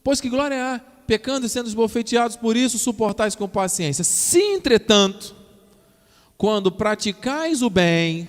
Pois 0.04 0.22
que 0.22 0.30
glória 0.30 0.76
há 0.76 0.80
pecando 0.80 1.46
e 1.46 1.50
sendo 1.50 1.68
esbofeteados 1.68 2.36
por 2.36 2.56
isso, 2.56 2.80
suportais 2.80 3.36
com 3.36 3.48
paciência. 3.48 4.04
Se, 4.04 4.40
entretanto, 4.40 5.36
quando 6.38 6.72
praticais 6.72 7.62
o 7.62 7.70
bem, 7.70 8.28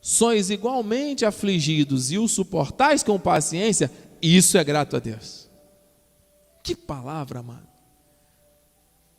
sois 0.00 0.50
igualmente 0.50 1.24
afligidos 1.24 2.10
e 2.10 2.18
o 2.18 2.26
suportais 2.26 3.02
com 3.02 3.18
paciência, 3.18 3.90
isso 4.20 4.58
é 4.58 4.64
grato 4.64 4.96
a 4.96 4.98
Deus. 4.98 5.48
Que 6.62 6.74
palavra, 6.74 7.40
amado. 7.40 7.68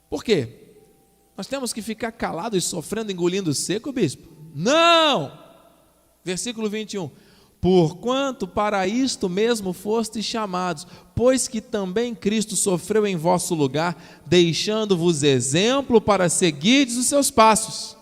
Por 0.10 0.24
quê? 0.24 0.60
Nós 1.36 1.48
temos 1.48 1.74
que 1.74 1.82
ficar 1.82 2.12
calados 2.12 2.64
e 2.64 2.68
sofrendo, 2.68 3.12
engolindo 3.12 3.54
seco, 3.54 3.92
bispo? 3.92 4.28
Não! 4.54 5.43
Versículo 6.24 6.70
21 6.70 7.10
Porquanto 7.64 8.46
para 8.46 8.86
isto 8.86 9.30
mesmo 9.30 9.72
fostes 9.72 10.26
chamados, 10.26 10.86
pois 11.16 11.48
que 11.48 11.62
também 11.62 12.14
Cristo 12.14 12.58
sofreu 12.58 13.08
em 13.08 13.16
vosso 13.16 13.56
lugar, 13.56 14.22
deixando-vos 14.26 15.24
exemplo 15.24 16.02
para 16.02 16.28
seguirdes 16.28 16.98
os 16.98 17.06
seus 17.06 17.32
passos. 17.32 17.96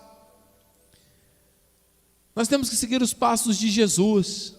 Nós 2.34 2.48
temos 2.48 2.68
que 2.68 2.74
seguir 2.74 3.00
os 3.02 3.14
passos 3.14 3.56
de 3.56 3.70
Jesus. 3.70 4.56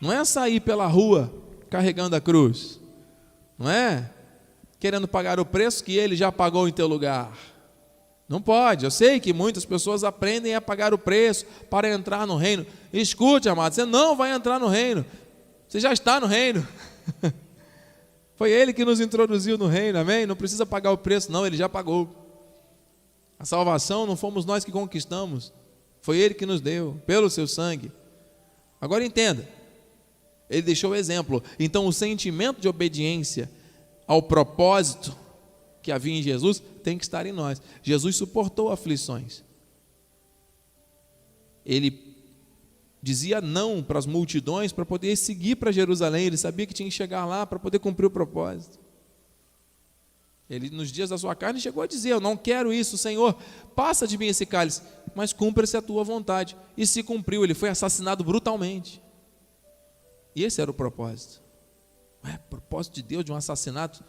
Não 0.00 0.12
é 0.12 0.24
sair 0.24 0.58
pela 0.58 0.88
rua 0.88 1.32
carregando 1.70 2.16
a 2.16 2.20
cruz. 2.20 2.80
Não 3.56 3.70
é 3.70 4.10
querendo 4.80 5.06
pagar 5.06 5.38
o 5.38 5.46
preço 5.46 5.84
que 5.84 5.96
ele 5.96 6.16
já 6.16 6.32
pagou 6.32 6.68
em 6.68 6.72
teu 6.72 6.88
lugar. 6.88 7.32
Não 8.28 8.40
pode. 8.40 8.84
Eu 8.84 8.90
sei 8.90 9.20
que 9.20 9.32
muitas 9.32 9.64
pessoas 9.64 10.02
aprendem 10.02 10.54
a 10.54 10.60
pagar 10.60 10.94
o 10.94 10.98
preço 10.98 11.44
para 11.68 11.88
entrar 11.88 12.26
no 12.26 12.36
reino. 12.36 12.66
Escute, 12.92 13.48
amado, 13.48 13.74
você 13.74 13.84
não 13.84 14.16
vai 14.16 14.32
entrar 14.32 14.58
no 14.58 14.68
reino. 14.68 15.04
Você 15.68 15.80
já 15.80 15.92
está 15.92 16.20
no 16.20 16.26
reino. 16.26 16.66
Foi 18.36 18.50
ele 18.50 18.72
que 18.72 18.84
nos 18.84 19.00
introduziu 19.00 19.56
no 19.56 19.66
reino, 19.66 19.98
amém? 19.98 20.26
Não 20.26 20.34
precisa 20.34 20.66
pagar 20.66 20.90
o 20.90 20.98
preço, 20.98 21.30
não, 21.30 21.46
ele 21.46 21.56
já 21.56 21.68
pagou. 21.68 22.08
A 23.38 23.44
salvação 23.44 24.06
não 24.06 24.16
fomos 24.16 24.44
nós 24.44 24.64
que 24.64 24.72
conquistamos, 24.72 25.52
foi 26.00 26.18
ele 26.18 26.34
que 26.34 26.46
nos 26.46 26.60
deu, 26.60 27.00
pelo 27.06 27.30
seu 27.30 27.46
sangue. 27.46 27.92
Agora 28.80 29.04
entenda, 29.04 29.48
ele 30.50 30.62
deixou 30.62 30.90
o 30.90 30.94
exemplo. 30.94 31.42
Então, 31.58 31.86
o 31.86 31.92
sentimento 31.92 32.60
de 32.60 32.68
obediência 32.68 33.50
ao 34.06 34.22
propósito 34.22 35.16
que 35.84 35.92
havia 35.92 36.14
em 36.14 36.22
Jesus 36.22 36.62
tem 36.82 36.96
que 36.96 37.04
estar 37.04 37.26
em 37.26 37.32
nós. 37.32 37.60
Jesus 37.82 38.16
suportou 38.16 38.72
aflições. 38.72 39.44
Ele 41.64 42.16
dizia 43.02 43.38
não 43.42 43.82
para 43.82 43.98
as 43.98 44.06
multidões 44.06 44.72
para 44.72 44.86
poder 44.86 45.14
seguir 45.14 45.56
para 45.56 45.70
Jerusalém. 45.70 46.24
Ele 46.24 46.38
sabia 46.38 46.66
que 46.66 46.72
tinha 46.72 46.88
que 46.88 46.94
chegar 46.94 47.26
lá 47.26 47.46
para 47.46 47.58
poder 47.58 47.78
cumprir 47.78 48.06
o 48.06 48.10
propósito. 48.10 48.78
Ele, 50.48 50.70
nos 50.70 50.90
dias 50.90 51.10
da 51.10 51.18
sua 51.18 51.34
carne, 51.34 51.60
chegou 51.60 51.82
a 51.82 51.86
dizer: 51.86 52.12
Eu 52.12 52.20
não 52.20 52.34
quero 52.34 52.72
isso, 52.72 52.96
Senhor, 52.96 53.36
passa 53.76 54.06
de 54.06 54.16
mim 54.16 54.26
esse 54.26 54.46
cálice, 54.46 54.80
mas 55.14 55.34
cumpra-se 55.34 55.76
a 55.76 55.82
tua 55.82 56.02
vontade. 56.02 56.56
E 56.78 56.86
se 56.86 57.02
cumpriu, 57.02 57.44
ele 57.44 57.54
foi 57.54 57.68
assassinado 57.68 58.24
brutalmente. 58.24 59.02
E 60.34 60.44
esse 60.44 60.62
era 60.62 60.70
o 60.70 60.74
propósito. 60.74 61.42
É, 62.24 62.38
propósito 62.38 62.94
de 62.94 63.02
Deus 63.02 63.24
de 63.24 63.32
um 63.32 63.36
assassinato 63.36 64.02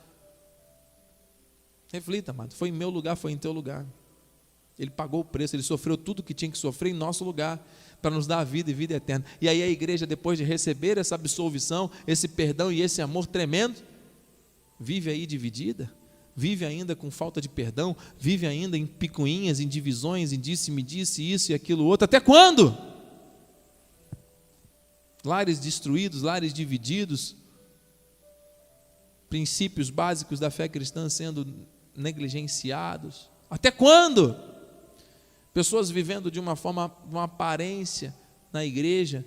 Reflita, 1.91 2.31
amado. 2.31 2.53
Foi 2.53 2.69
em 2.69 2.71
meu 2.71 2.89
lugar, 2.89 3.15
foi 3.15 3.31
em 3.31 3.37
teu 3.37 3.51
lugar. 3.51 3.85
Ele 4.77 4.89
pagou 4.89 5.21
o 5.21 5.25
preço, 5.25 5.55
ele 5.55 5.63
sofreu 5.63 5.97
tudo 5.97 6.21
que 6.21 6.33
tinha 6.33 6.51
que 6.51 6.57
sofrer 6.57 6.89
em 6.89 6.93
nosso 6.93 7.23
lugar, 7.23 7.65
para 8.01 8.13
nos 8.13 8.27
dar 8.27 8.39
a 8.39 8.43
vida 8.43 8.69
e 8.69 8.73
vida 8.73 8.93
eterna. 8.93 9.25
E 9.41 9.47
aí 9.47 9.63
a 9.63 9.67
igreja, 9.67 10.05
depois 10.05 10.37
de 10.37 10.43
receber 10.43 10.97
essa 10.97 11.15
absolvição, 11.15 11.89
esse 12.05 12.27
perdão 12.27 12.71
e 12.71 12.81
esse 12.81 13.01
amor 13.01 13.25
tremendo, 13.25 13.81
vive 14.79 15.09
aí 15.09 15.25
dividida, 15.25 15.91
vive 16.35 16.65
ainda 16.65 16.95
com 16.95 17.09
falta 17.09 17.39
de 17.39 17.47
perdão, 17.47 17.95
vive 18.19 18.45
ainda 18.45 18.77
em 18.77 18.85
picuinhas, 18.85 19.59
em 19.59 19.67
divisões, 19.67 20.33
em 20.33 20.39
disse-me 20.39 20.83
disse 20.83 21.23
isso 21.23 21.51
e 21.51 21.55
aquilo 21.55 21.85
outro. 21.85 22.05
Até 22.05 22.19
quando? 22.19 22.77
Lares 25.23 25.57
destruídos, 25.57 26.21
lares 26.21 26.53
divididos, 26.53 27.35
princípios 29.29 29.89
básicos 29.89 30.39
da 30.39 30.51
fé 30.51 30.67
cristã 30.67 31.09
sendo 31.09 31.65
negligenciados. 31.95 33.29
Até 33.49 33.71
quando? 33.71 34.35
Pessoas 35.53 35.89
vivendo 35.89 36.29
de 36.29 36.39
uma 36.39 36.55
forma, 36.55 36.95
uma 37.09 37.23
aparência 37.23 38.13
na 38.51 38.65
igreja, 38.65 39.25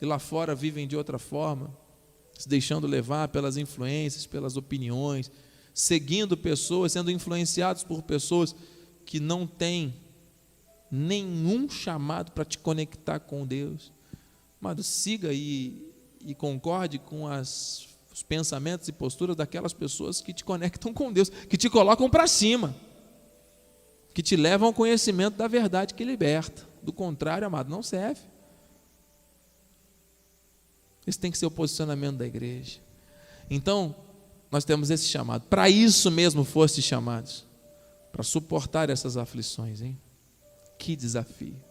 e 0.00 0.04
lá 0.04 0.18
fora 0.18 0.54
vivem 0.54 0.86
de 0.86 0.96
outra 0.96 1.18
forma, 1.18 1.76
se 2.38 2.48
deixando 2.48 2.86
levar 2.86 3.28
pelas 3.28 3.56
influências, 3.56 4.26
pelas 4.26 4.56
opiniões, 4.56 5.30
seguindo 5.72 6.36
pessoas, 6.36 6.92
sendo 6.92 7.10
influenciados 7.10 7.84
por 7.84 8.02
pessoas 8.02 8.54
que 9.04 9.20
não 9.20 9.46
têm 9.46 9.94
nenhum 10.90 11.68
chamado 11.68 12.32
para 12.32 12.44
te 12.44 12.58
conectar 12.58 13.20
com 13.20 13.46
Deus. 13.46 13.92
Mas 14.60 14.86
siga 14.86 15.32
e, 15.32 15.92
e 16.24 16.34
concorde 16.34 16.98
com 16.98 17.26
as, 17.26 17.88
os 18.16 18.22
pensamentos 18.22 18.88
e 18.88 18.92
posturas 18.92 19.36
daquelas 19.36 19.74
pessoas 19.74 20.22
que 20.22 20.32
te 20.32 20.42
conectam 20.42 20.90
com 20.90 21.12
Deus, 21.12 21.28
que 21.28 21.56
te 21.58 21.68
colocam 21.68 22.08
para 22.08 22.26
cima, 22.26 22.74
que 24.14 24.22
te 24.22 24.36
levam 24.36 24.68
ao 24.68 24.72
conhecimento 24.72 25.36
da 25.36 25.46
verdade 25.46 25.92
que 25.92 26.02
liberta. 26.02 26.66
Do 26.82 26.94
contrário, 26.94 27.46
amado, 27.46 27.68
não 27.68 27.82
serve. 27.82 28.22
Esse 31.06 31.18
tem 31.18 31.30
que 31.30 31.36
ser 31.36 31.44
o 31.44 31.50
posicionamento 31.50 32.16
da 32.16 32.24
igreja. 32.24 32.80
Então, 33.50 33.94
nós 34.50 34.64
temos 34.64 34.88
esse 34.88 35.04
chamado. 35.04 35.44
Para 35.48 35.68
isso 35.68 36.10
mesmo 36.10 36.42
foste 36.42 36.80
chamados. 36.80 37.44
Para 38.10 38.22
suportar 38.22 38.88
essas 38.88 39.18
aflições, 39.18 39.82
hein? 39.82 40.00
Que 40.78 40.96
desafio. 40.96 41.62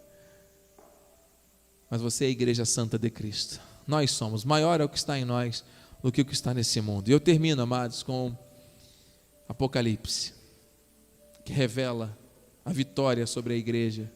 Mas 1.90 2.02
você 2.02 2.26
é 2.26 2.28
a 2.28 2.32
igreja 2.32 2.66
santa 2.66 3.00
de 3.00 3.10
Cristo. 3.10 3.60
Nós 3.88 4.12
somos. 4.12 4.46
Maior 4.46 4.80
é 4.80 4.84
o 4.84 4.90
que 4.90 4.98
está 4.98 5.18
em 5.18 5.26
nós 5.26 5.64
do 6.02 6.12
que 6.12 6.22
o 6.22 6.26
que 6.26 6.34
está 6.34 6.54
nesse 6.54 6.82
mundo. 6.82 7.10
E 7.10 7.12
eu 7.12 7.20
termino, 7.20 7.62
amados, 7.62 8.04
com 8.04 8.36
Apocalipse, 9.48 10.34
que 11.44 11.54
revela 11.54 12.18
a 12.64 12.72
vitória 12.72 13.28
sobre 13.28 13.54
a 13.54 13.58
igreja 13.58 14.12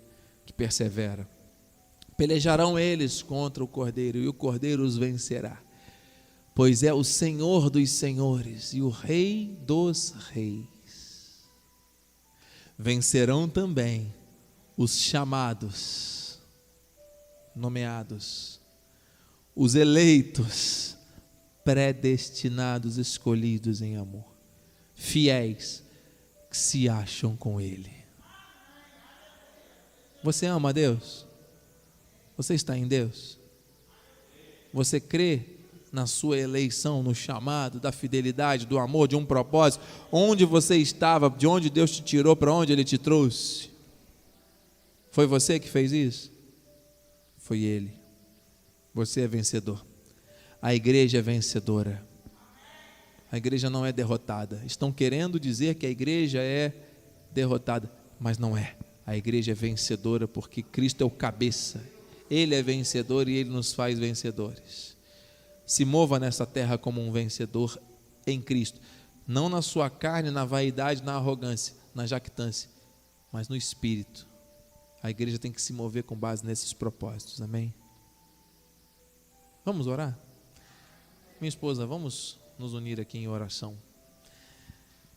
que 0.46 0.52
persevera. 0.52 1.30
Pelejarão 2.18 2.78
eles 2.78 3.22
contra 3.22 3.64
o 3.64 3.68
cordeiro, 3.68 4.18
e 4.18 4.28
o 4.28 4.34
cordeiro 4.34 4.84
os 4.84 4.98
vencerá, 4.98 5.62
pois 6.56 6.84
é 6.84 6.94
o 6.94 7.04
Senhor 7.04 7.70
dos 7.70 7.90
senhores 7.92 8.74
e 8.74 8.82
o 8.82 8.90
Rei 8.90 9.58
dos 9.62 10.12
reis. 10.32 11.48
Vencerão 12.78 13.48
também 13.48 14.14
os 14.76 14.98
chamados, 14.98 16.40
nomeados, 17.56 18.60
os 19.56 19.76
eleitos, 19.76 20.96
predestinados, 21.64 22.98
escolhidos 22.98 23.82
em 23.82 23.98
amor, 23.98 24.26
fiéis 24.94 25.84
que 26.50 26.58
se 26.58 26.90
acham 26.90 27.36
com 27.36 27.60
Ele. 27.62 27.92
Você 30.24 30.46
ama 30.46 30.74
Deus? 30.74 31.26
Você 32.36 32.54
está 32.54 32.78
em 32.78 32.88
Deus? 32.88 33.38
Você 34.74 35.00
crê 35.00 35.42
na 35.92 36.06
sua 36.06 36.38
eleição, 36.38 37.02
no 37.02 37.16
chamado, 37.16 37.80
da 37.80 37.92
fidelidade, 37.92 38.66
do 38.66 38.78
amor, 38.78 39.08
de 39.08 39.16
um 39.16 39.26
propósito? 39.26 39.84
Onde 40.12 40.46
você 40.46 40.78
estava, 40.78 41.30
de 41.30 41.48
onde 41.48 41.70
Deus 41.70 41.92
te 41.92 42.04
tirou, 42.04 42.36
para 42.36 42.54
onde 42.54 42.72
Ele 42.72 42.84
te 42.84 42.98
trouxe? 42.98 43.70
Foi 45.12 45.26
você 45.26 45.60
que 45.60 45.70
fez 45.70 45.92
isso? 45.92 46.32
Foi 47.38 47.62
Ele. 47.62 47.94
Você 48.94 49.22
é 49.22 49.28
vencedor. 49.28 49.89
A 50.62 50.74
igreja 50.74 51.20
é 51.20 51.22
vencedora. 51.22 52.06
A 53.32 53.38
igreja 53.38 53.70
não 53.70 53.86
é 53.86 53.92
derrotada. 53.92 54.62
Estão 54.66 54.92
querendo 54.92 55.40
dizer 55.40 55.76
que 55.76 55.86
a 55.86 55.90
igreja 55.90 56.40
é 56.42 56.74
derrotada, 57.32 57.92
mas 58.20 58.38
não 58.38 58.58
é. 58.58 58.76
A 59.06 59.16
igreja 59.16 59.52
é 59.52 59.56
vencedora 59.56 60.28
porque 60.28 60.62
Cristo 60.62 61.02
é 61.02 61.06
o 61.06 61.10
cabeça 61.10 61.82
ele 62.30 62.54
é 62.54 62.62
vencedor 62.62 63.28
e 63.28 63.36
ele 63.36 63.50
nos 63.50 63.74
faz 63.74 63.98
vencedores. 63.98 64.96
Se 65.66 65.84
mova 65.84 66.20
nessa 66.20 66.46
terra 66.46 66.78
como 66.78 67.02
um 67.02 67.12
vencedor 67.12 67.80
em 68.28 68.40
Cristo, 68.42 68.80
não 69.28 69.50
na 69.50 69.62
sua 69.62 69.90
carne, 69.90 70.30
na 70.30 70.46
vaidade, 70.46 71.04
na 71.04 71.16
arrogância, 71.16 71.76
na 71.94 72.06
jactância, 72.06 72.70
mas 73.32 73.50
no 73.50 73.56
espírito. 73.56 74.28
A 75.02 75.10
igreja 75.10 75.40
tem 75.40 75.52
que 75.52 75.62
se 75.62 75.74
mover 75.74 76.04
com 76.04 76.16
base 76.16 76.46
nesses 76.46 76.74
propósitos, 76.74 77.42
amém? 77.42 77.74
Vamos 79.66 79.88
orar? 79.88 80.18
Minha 81.40 81.48
esposa, 81.48 81.86
vamos 81.88 82.38
nos 82.58 82.74
unir 82.74 83.00
aqui 83.00 83.18
em 83.18 83.28
oração. 83.28 83.78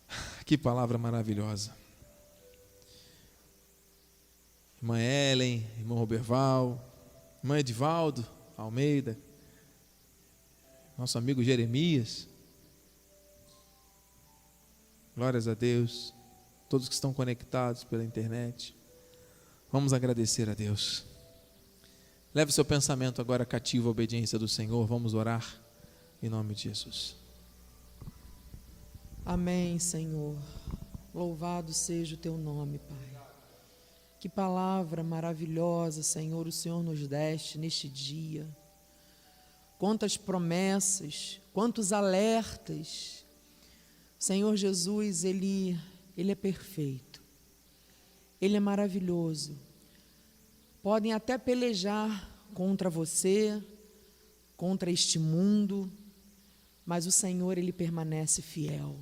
Que 0.46 0.56
palavra 0.56 0.96
maravilhosa. 0.96 1.74
Irmã 4.76 5.00
Ellen, 5.00 5.66
irmão 5.78 5.98
Roberval, 5.98 6.80
irmão 7.42 7.56
Edivaldo 7.56 8.24
Almeida, 8.56 9.18
nosso 10.96 11.18
amigo 11.18 11.42
Jeremias. 11.42 12.28
Glórias 15.16 15.48
a 15.48 15.54
Deus, 15.54 16.14
todos 16.68 16.88
que 16.88 16.94
estão 16.94 17.12
conectados 17.12 17.82
pela 17.82 18.04
internet. 18.04 18.76
Vamos 19.72 19.92
agradecer 19.92 20.48
a 20.48 20.54
Deus. 20.54 21.04
Leve 22.32 22.52
seu 22.52 22.64
pensamento 22.64 23.20
agora 23.20 23.44
cativo 23.44 23.88
à 23.88 23.90
obediência 23.90 24.38
do 24.38 24.46
Senhor. 24.46 24.86
Vamos 24.86 25.14
orar 25.14 25.61
em 26.22 26.28
nome 26.28 26.54
de 26.54 26.62
Jesus. 26.62 27.16
Amém, 29.26 29.78
Senhor. 29.78 30.36
Louvado 31.12 31.72
seja 31.72 32.14
o 32.14 32.18
teu 32.18 32.38
nome, 32.38 32.78
Pai. 32.78 33.22
Que 34.20 34.28
palavra 34.28 35.02
maravilhosa, 35.02 36.00
Senhor, 36.00 36.46
o 36.46 36.52
Senhor 36.52 36.80
nos 36.82 37.08
deste 37.08 37.58
neste 37.58 37.88
dia. 37.88 38.48
Quantas 39.78 40.16
promessas, 40.16 41.40
quantos 41.52 41.92
alertas. 41.92 43.26
Senhor 44.16 44.54
Jesus, 44.56 45.24
ele 45.24 45.76
ele 46.16 46.30
é 46.30 46.36
perfeito. 46.36 47.20
Ele 48.40 48.56
é 48.56 48.60
maravilhoso. 48.60 49.58
Podem 50.82 51.12
até 51.12 51.36
pelejar 51.38 52.30
contra 52.54 52.90
você, 52.90 53.62
contra 54.56 54.90
este 54.90 55.18
mundo, 55.18 55.90
mas 56.84 57.06
o 57.06 57.12
Senhor 57.12 57.58
ele 57.58 57.72
permanece 57.72 58.42
fiel. 58.42 58.96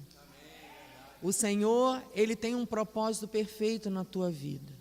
O 1.22 1.32
Senhor, 1.32 2.02
ele 2.14 2.34
tem 2.34 2.54
um 2.54 2.64
propósito 2.64 3.28
perfeito 3.28 3.90
na 3.90 4.04
tua 4.04 4.30
vida. 4.30 4.72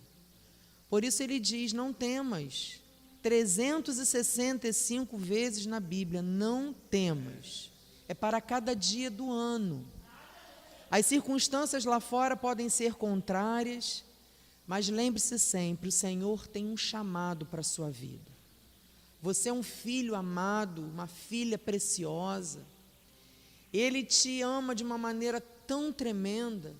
Por 0.89 1.03
isso 1.03 1.21
ele 1.21 1.39
diz: 1.39 1.73
não 1.73 1.91
temas. 1.93 2.79
365 3.21 5.17
vezes 5.17 5.65
na 5.65 5.79
Bíblia, 5.79 6.21
não 6.21 6.73
temas. 6.89 7.69
É 8.07 8.13
para 8.13 8.39
cada 8.39 8.73
dia 8.73 9.11
do 9.11 9.29
ano. 9.29 9.85
As 10.89 11.05
circunstâncias 11.05 11.85
lá 11.85 11.99
fora 11.99 12.35
podem 12.35 12.69
ser 12.69 12.95
contrárias, 12.95 14.03
mas 14.65 14.87
lembre-se 14.89 15.37
sempre: 15.37 15.89
o 15.89 15.91
Senhor 15.91 16.47
tem 16.47 16.65
um 16.65 16.77
chamado 16.77 17.45
para 17.45 17.59
a 17.59 17.63
sua 17.63 17.89
vida. 17.89 18.31
Você 19.21 19.49
é 19.49 19.53
um 19.53 19.61
filho 19.61 20.15
amado, 20.15 20.81
uma 20.81 21.05
filha 21.05 21.57
preciosa. 21.57 22.61
Ele 23.71 24.03
te 24.03 24.41
ama 24.41 24.73
de 24.73 24.83
uma 24.83 24.97
maneira 24.97 25.39
tão 25.39 25.93
tremenda 25.93 26.75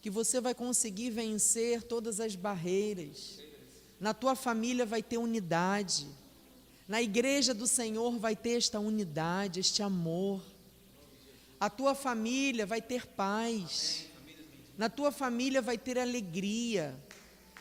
que 0.00 0.10
você 0.10 0.40
vai 0.40 0.54
conseguir 0.54 1.10
vencer 1.10 1.82
todas 1.82 2.20
as 2.20 2.34
barreiras. 2.34 3.40
Na 4.00 4.12
tua 4.12 4.34
família 4.34 4.84
vai 4.84 5.02
ter 5.02 5.18
unidade. 5.18 6.08
Na 6.88 7.00
igreja 7.00 7.54
do 7.54 7.66
Senhor 7.66 8.18
vai 8.18 8.34
ter 8.34 8.56
esta 8.56 8.80
unidade, 8.80 9.60
este 9.60 9.82
amor. 9.82 10.42
A 11.58 11.70
tua 11.70 11.94
família 11.94 12.66
vai 12.66 12.82
ter 12.82 13.06
paz. 13.06 14.06
Na 14.76 14.88
tua 14.88 15.12
família 15.12 15.62
vai 15.62 15.78
ter 15.78 15.98
alegria. 15.98 16.98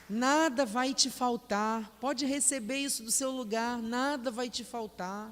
Nada 0.10 0.66
vai 0.66 0.94
te 0.94 1.10
faltar. 1.10 1.96
Pode 2.00 2.26
receber 2.26 2.78
isso 2.78 3.04
do 3.04 3.12
seu 3.12 3.32
lugar, 3.32 3.82
nada 3.82 4.32
vai 4.32 4.50
te 4.50 4.64
faltar. 4.64 5.32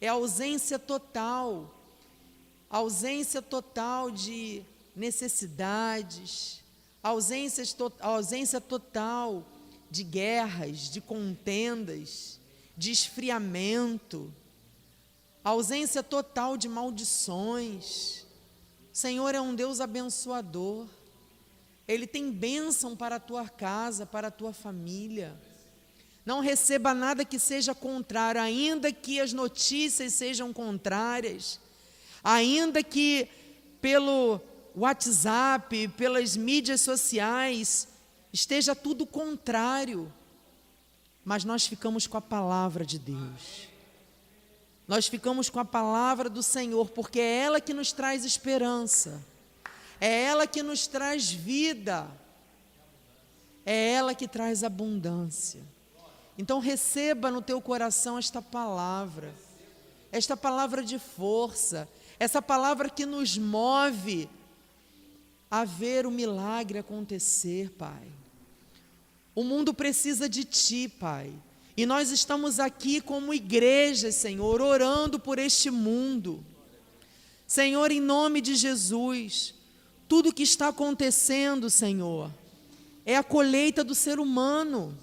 É 0.00 0.08
ausência 0.08 0.78
total. 0.78 1.73
Ausência 2.74 3.40
total 3.40 4.10
de 4.10 4.64
necessidades, 4.96 6.60
ausência, 7.00 7.62
ausência 8.00 8.60
total 8.60 9.46
de 9.88 10.02
guerras, 10.02 10.90
de 10.90 11.00
contendas, 11.00 12.40
de 12.76 12.90
esfriamento, 12.90 14.34
ausência 15.44 16.02
total 16.02 16.56
de 16.56 16.68
maldições, 16.68 18.24
Senhor 18.92 19.36
é 19.36 19.40
um 19.40 19.54
Deus 19.54 19.80
abençoador. 19.80 20.88
Ele 21.86 22.08
tem 22.08 22.32
bênção 22.32 22.96
para 22.96 23.16
a 23.16 23.20
tua 23.20 23.48
casa, 23.48 24.04
para 24.04 24.28
a 24.28 24.32
tua 24.32 24.52
família. 24.52 25.36
Não 26.26 26.40
receba 26.40 26.92
nada 26.92 27.24
que 27.24 27.38
seja 27.38 27.72
contrário, 27.72 28.40
ainda 28.40 28.92
que 28.92 29.20
as 29.20 29.32
notícias 29.32 30.14
sejam 30.14 30.52
contrárias, 30.52 31.60
ainda 32.24 32.82
que 32.82 33.28
pelo 33.80 34.40
WhatsApp, 34.74 35.88
pelas 35.88 36.36
mídias 36.36 36.80
sociais, 36.80 37.86
esteja 38.32 38.74
tudo 38.74 39.06
contrário. 39.06 40.10
Mas 41.22 41.44
nós 41.44 41.66
ficamos 41.66 42.06
com 42.06 42.16
a 42.16 42.22
palavra 42.22 42.84
de 42.84 42.98
Deus. 42.98 43.68
Nós 44.88 45.06
ficamos 45.06 45.48
com 45.48 45.60
a 45.60 45.64
palavra 45.64 46.28
do 46.28 46.42
Senhor, 46.42 46.90
porque 46.90 47.20
é 47.20 47.38
ela 47.40 47.60
que 47.60 47.72
nos 47.72 47.92
traz 47.92 48.24
esperança. 48.24 49.22
É 50.00 50.24
ela 50.24 50.46
que 50.46 50.62
nos 50.62 50.86
traz 50.86 51.30
vida. 51.30 52.06
É 53.64 53.92
ela 53.92 54.14
que 54.14 54.28
traz 54.28 54.62
abundância. 54.62 55.62
Então 56.36 56.58
receba 56.58 57.30
no 57.30 57.40
teu 57.40 57.60
coração 57.60 58.18
esta 58.18 58.42
palavra. 58.42 59.32
Esta 60.12 60.36
palavra 60.36 60.82
de 60.82 60.98
força, 60.98 61.88
essa 62.18 62.40
palavra 62.40 62.88
que 62.88 63.04
nos 63.06 63.36
move 63.36 64.28
a 65.50 65.64
ver 65.64 66.06
o 66.06 66.10
milagre 66.10 66.78
acontecer, 66.78 67.70
Pai. 67.70 68.08
O 69.34 69.42
mundo 69.42 69.74
precisa 69.74 70.28
de 70.28 70.44
ti, 70.44 70.88
Pai. 70.88 71.32
E 71.76 71.84
nós 71.84 72.10
estamos 72.10 72.60
aqui 72.60 73.00
como 73.00 73.34
igreja, 73.34 74.12
Senhor, 74.12 74.60
orando 74.60 75.18
por 75.18 75.38
este 75.38 75.70
mundo. 75.70 76.44
Senhor, 77.46 77.90
em 77.90 78.00
nome 78.00 78.40
de 78.40 78.54
Jesus, 78.54 79.54
tudo 80.08 80.32
que 80.32 80.44
está 80.44 80.68
acontecendo, 80.68 81.68
Senhor, 81.68 82.30
é 83.04 83.16
a 83.16 83.24
colheita 83.24 83.82
do 83.82 83.94
ser 83.94 84.20
humano. 84.20 84.96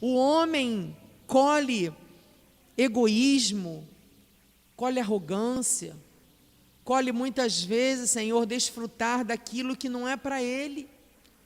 O 0.00 0.14
homem 0.14 0.96
colhe 1.26 1.92
egoísmo, 2.76 3.86
colhe 4.76 5.00
arrogância, 5.00 5.96
colhe 6.84 7.10
muitas 7.10 7.62
vezes, 7.62 8.10
Senhor, 8.10 8.44
desfrutar 8.44 9.24
daquilo 9.24 9.76
que 9.76 9.88
não 9.88 10.06
é 10.06 10.16
para 10.16 10.42
ele, 10.42 10.88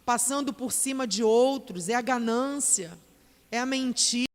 passando 0.04 0.52
por 0.52 0.72
cima 0.72 1.06
de 1.06 1.22
outros, 1.22 1.88
é 1.88 1.94
a 1.94 2.00
ganância, 2.00 2.90
é 3.50 3.58
a 3.58 3.64
mentira. 3.64 4.26